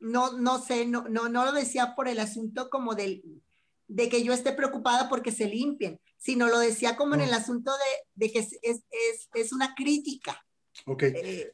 [0.00, 3.22] no, no sé, no, no, no lo decía por el asunto como del,
[3.88, 7.72] de que yo esté preocupada porque se limpien, sino lo decía como en el asunto
[7.72, 8.82] de, de que es, es,
[9.34, 10.44] es, una crítica.
[10.86, 11.02] Ok.
[11.02, 11.52] Eh,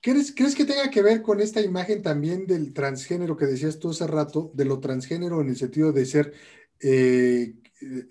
[0.00, 3.90] ¿Crees, ¿Crees que tenga que ver con esta imagen también del transgénero que decías tú
[3.90, 6.32] hace rato, de lo transgénero en el sentido de ser
[6.80, 7.54] eh,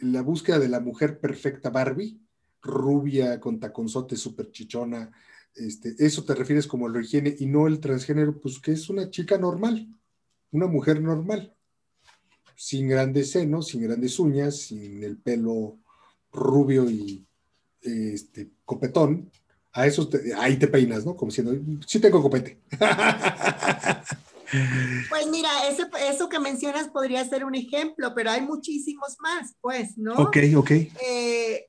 [0.01, 2.19] la búsqueda de la mujer perfecta Barbie,
[2.61, 5.11] rubia, con taconzote, súper chichona,
[5.55, 9.09] este, eso te refieres como lo higiene y no el transgénero, pues que es una
[9.09, 9.88] chica normal,
[10.51, 11.53] una mujer normal,
[12.55, 15.78] sin grandes senos, sin grandes uñas, sin el pelo
[16.32, 17.26] rubio y
[17.82, 19.30] este, copetón.
[19.74, 19.88] A
[20.38, 21.15] ahí te peinas, ¿no?
[21.15, 22.59] Como diciendo, sí tengo copete.
[25.10, 30.14] Pues mira, eso que mencionas podría ser un ejemplo, pero hay muchísimos más, pues, ¿no?
[30.14, 30.72] Ok, ok.
[30.72, 31.68] Eh,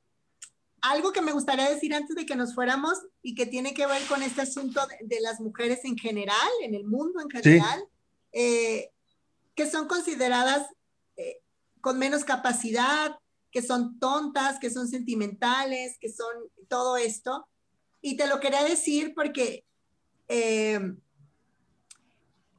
[0.82, 4.02] algo que me gustaría decir antes de que nos fuéramos y que tiene que ver
[4.06, 7.84] con este asunto de, las mujeres en general, en el mundo en general,
[8.32, 8.90] eh,
[9.54, 10.66] que son consideradas
[11.16, 11.40] eh,
[11.80, 13.16] con menos capacidad,
[13.50, 16.34] que son tontas, que son sentimentales, que son
[16.68, 17.46] todo esto.
[18.02, 19.64] Y te lo quería decir porque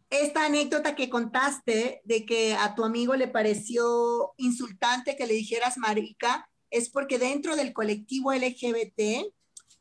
[0.09, 5.77] esta anécdota que contaste de que a tu amigo le pareció insultante que le dijeras
[5.77, 9.31] marica, es porque dentro del colectivo LGBT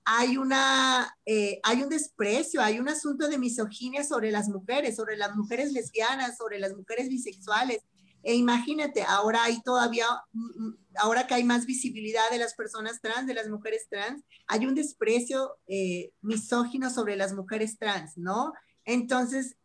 [0.04, 5.16] hay, una, eh, hay un desprecio, hay un asunto de misoginia sobre las mujeres, sobre
[5.16, 7.82] las mujeres lesbianas, sobre las mujeres bisexuales.
[8.22, 13.00] E imagínate, ahora hay todavía, mm, mm, ahora que hay más visibilidad de las personas
[13.00, 18.52] trans, de las mujeres trans, hay un desprecio eh, misógino sobre las mujeres trans, ¿no?
[18.84, 19.56] Entonces,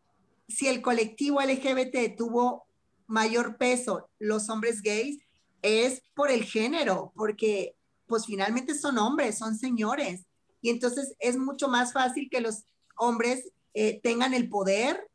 [0.50, 2.66] si el colectivo LGBT tuvo
[3.08, 5.20] mayor peso, los hombres gays,
[5.62, 7.76] es por el género, porque
[8.08, 10.26] pues finalmente son hombres, son señores.
[10.62, 12.64] Y entonces es mucho más fácil que los
[12.97, 15.10] hombres eh, tengan el poder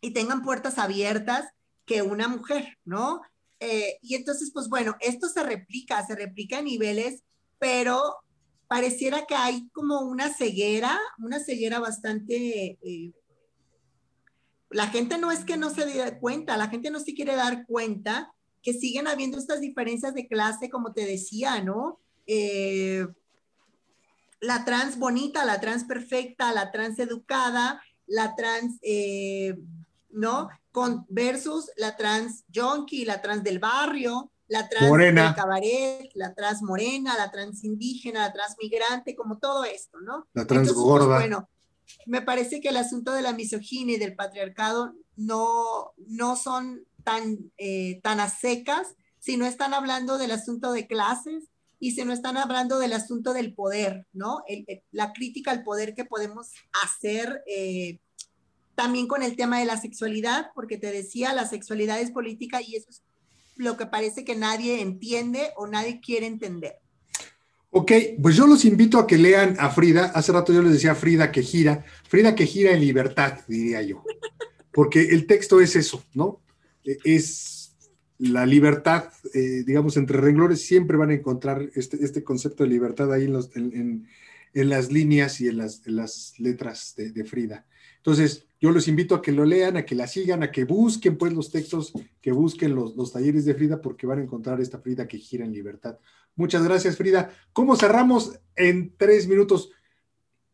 [0.00, 1.50] y tengan puertas abiertas
[1.84, 3.20] que una mujer, ¿no?
[3.60, 7.22] Eh, y entonces, pues bueno, esto se replica, se replica a niveles,
[7.58, 8.16] pero
[8.68, 12.78] pareciera que hay como una ceguera, una ceguera bastante...
[12.82, 13.12] Eh,
[14.70, 17.66] la gente no es que no se dé cuenta, la gente no se quiere dar
[17.66, 21.98] cuenta que siguen habiendo estas diferencias de clase, como te decía, ¿no?
[22.26, 23.06] Eh,
[24.40, 28.78] la trans bonita, la trans perfecta, la trans educada, la trans,
[30.10, 30.48] ¿no?
[30.72, 35.24] con, versus la trans junkie, la trans del barrio, la trans morena.
[35.26, 40.28] del cabaret, la trans morena, la trans indígena, la trans migrante, como todo esto, ¿no?
[40.32, 41.16] La trans Entonces, pues, gorda.
[41.16, 41.49] bueno,
[42.06, 47.38] me parece que el asunto de la misoginia y del patriarcado no, no son tan,
[47.58, 51.44] eh, tan a secas, si no están hablando del asunto de clases
[51.78, 54.42] y si no están hablando del asunto del poder, ¿no?
[54.90, 57.98] La crítica al poder que podemos hacer eh,
[58.74, 62.76] también con el tema de la sexualidad, porque te decía, la sexualidad es política y
[62.76, 63.02] eso es
[63.56, 66.78] lo que parece que nadie entiende o nadie quiere entender.
[67.72, 70.06] Ok, pues yo los invito a que lean a Frida.
[70.06, 71.84] Hace rato yo les decía Frida que gira.
[72.08, 74.02] Frida que gira en libertad, diría yo.
[74.72, 76.40] Porque el texto es eso, ¿no?
[76.84, 77.76] E, es
[78.18, 83.12] la libertad, eh, digamos, entre renglones siempre van a encontrar este, este concepto de libertad
[83.12, 84.06] ahí en,
[84.52, 87.66] las líneas y en las, letras de, Frida.
[87.98, 91.16] Entonces, yo los invito a que lo lean, a que la sigan, a que busquen
[91.16, 95.06] pues los textos, que busquen los talleres de Frida, porque van a encontrar esta Frida
[95.06, 95.96] que gira en libertad.
[96.36, 97.30] Muchas gracias, Frida.
[97.52, 99.70] ¿Cómo cerramos en tres minutos?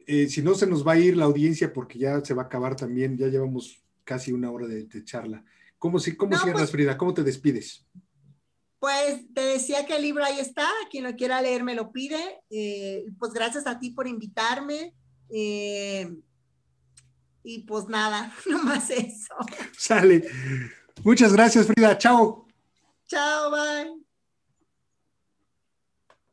[0.06, 2.46] Eh, si no, se nos va a ir la audiencia porque ya se va a
[2.46, 5.44] acabar también, ya llevamos casi una hora de, de charla.
[5.78, 6.96] ¿Cómo, cómo no, cierras, pues, Frida?
[6.96, 7.84] ¿Cómo te despides?
[8.78, 12.40] Pues te decía que el libro ahí está, quien lo quiera leer me lo pide.
[12.50, 14.94] Eh, pues gracias a ti por invitarme.
[15.28, 16.14] Eh,
[17.42, 19.34] y pues nada, nomás eso.
[19.76, 20.28] Sale.
[21.04, 21.96] Muchas gracias, Frida.
[21.98, 22.46] Chao.
[23.06, 24.05] Chao, bye.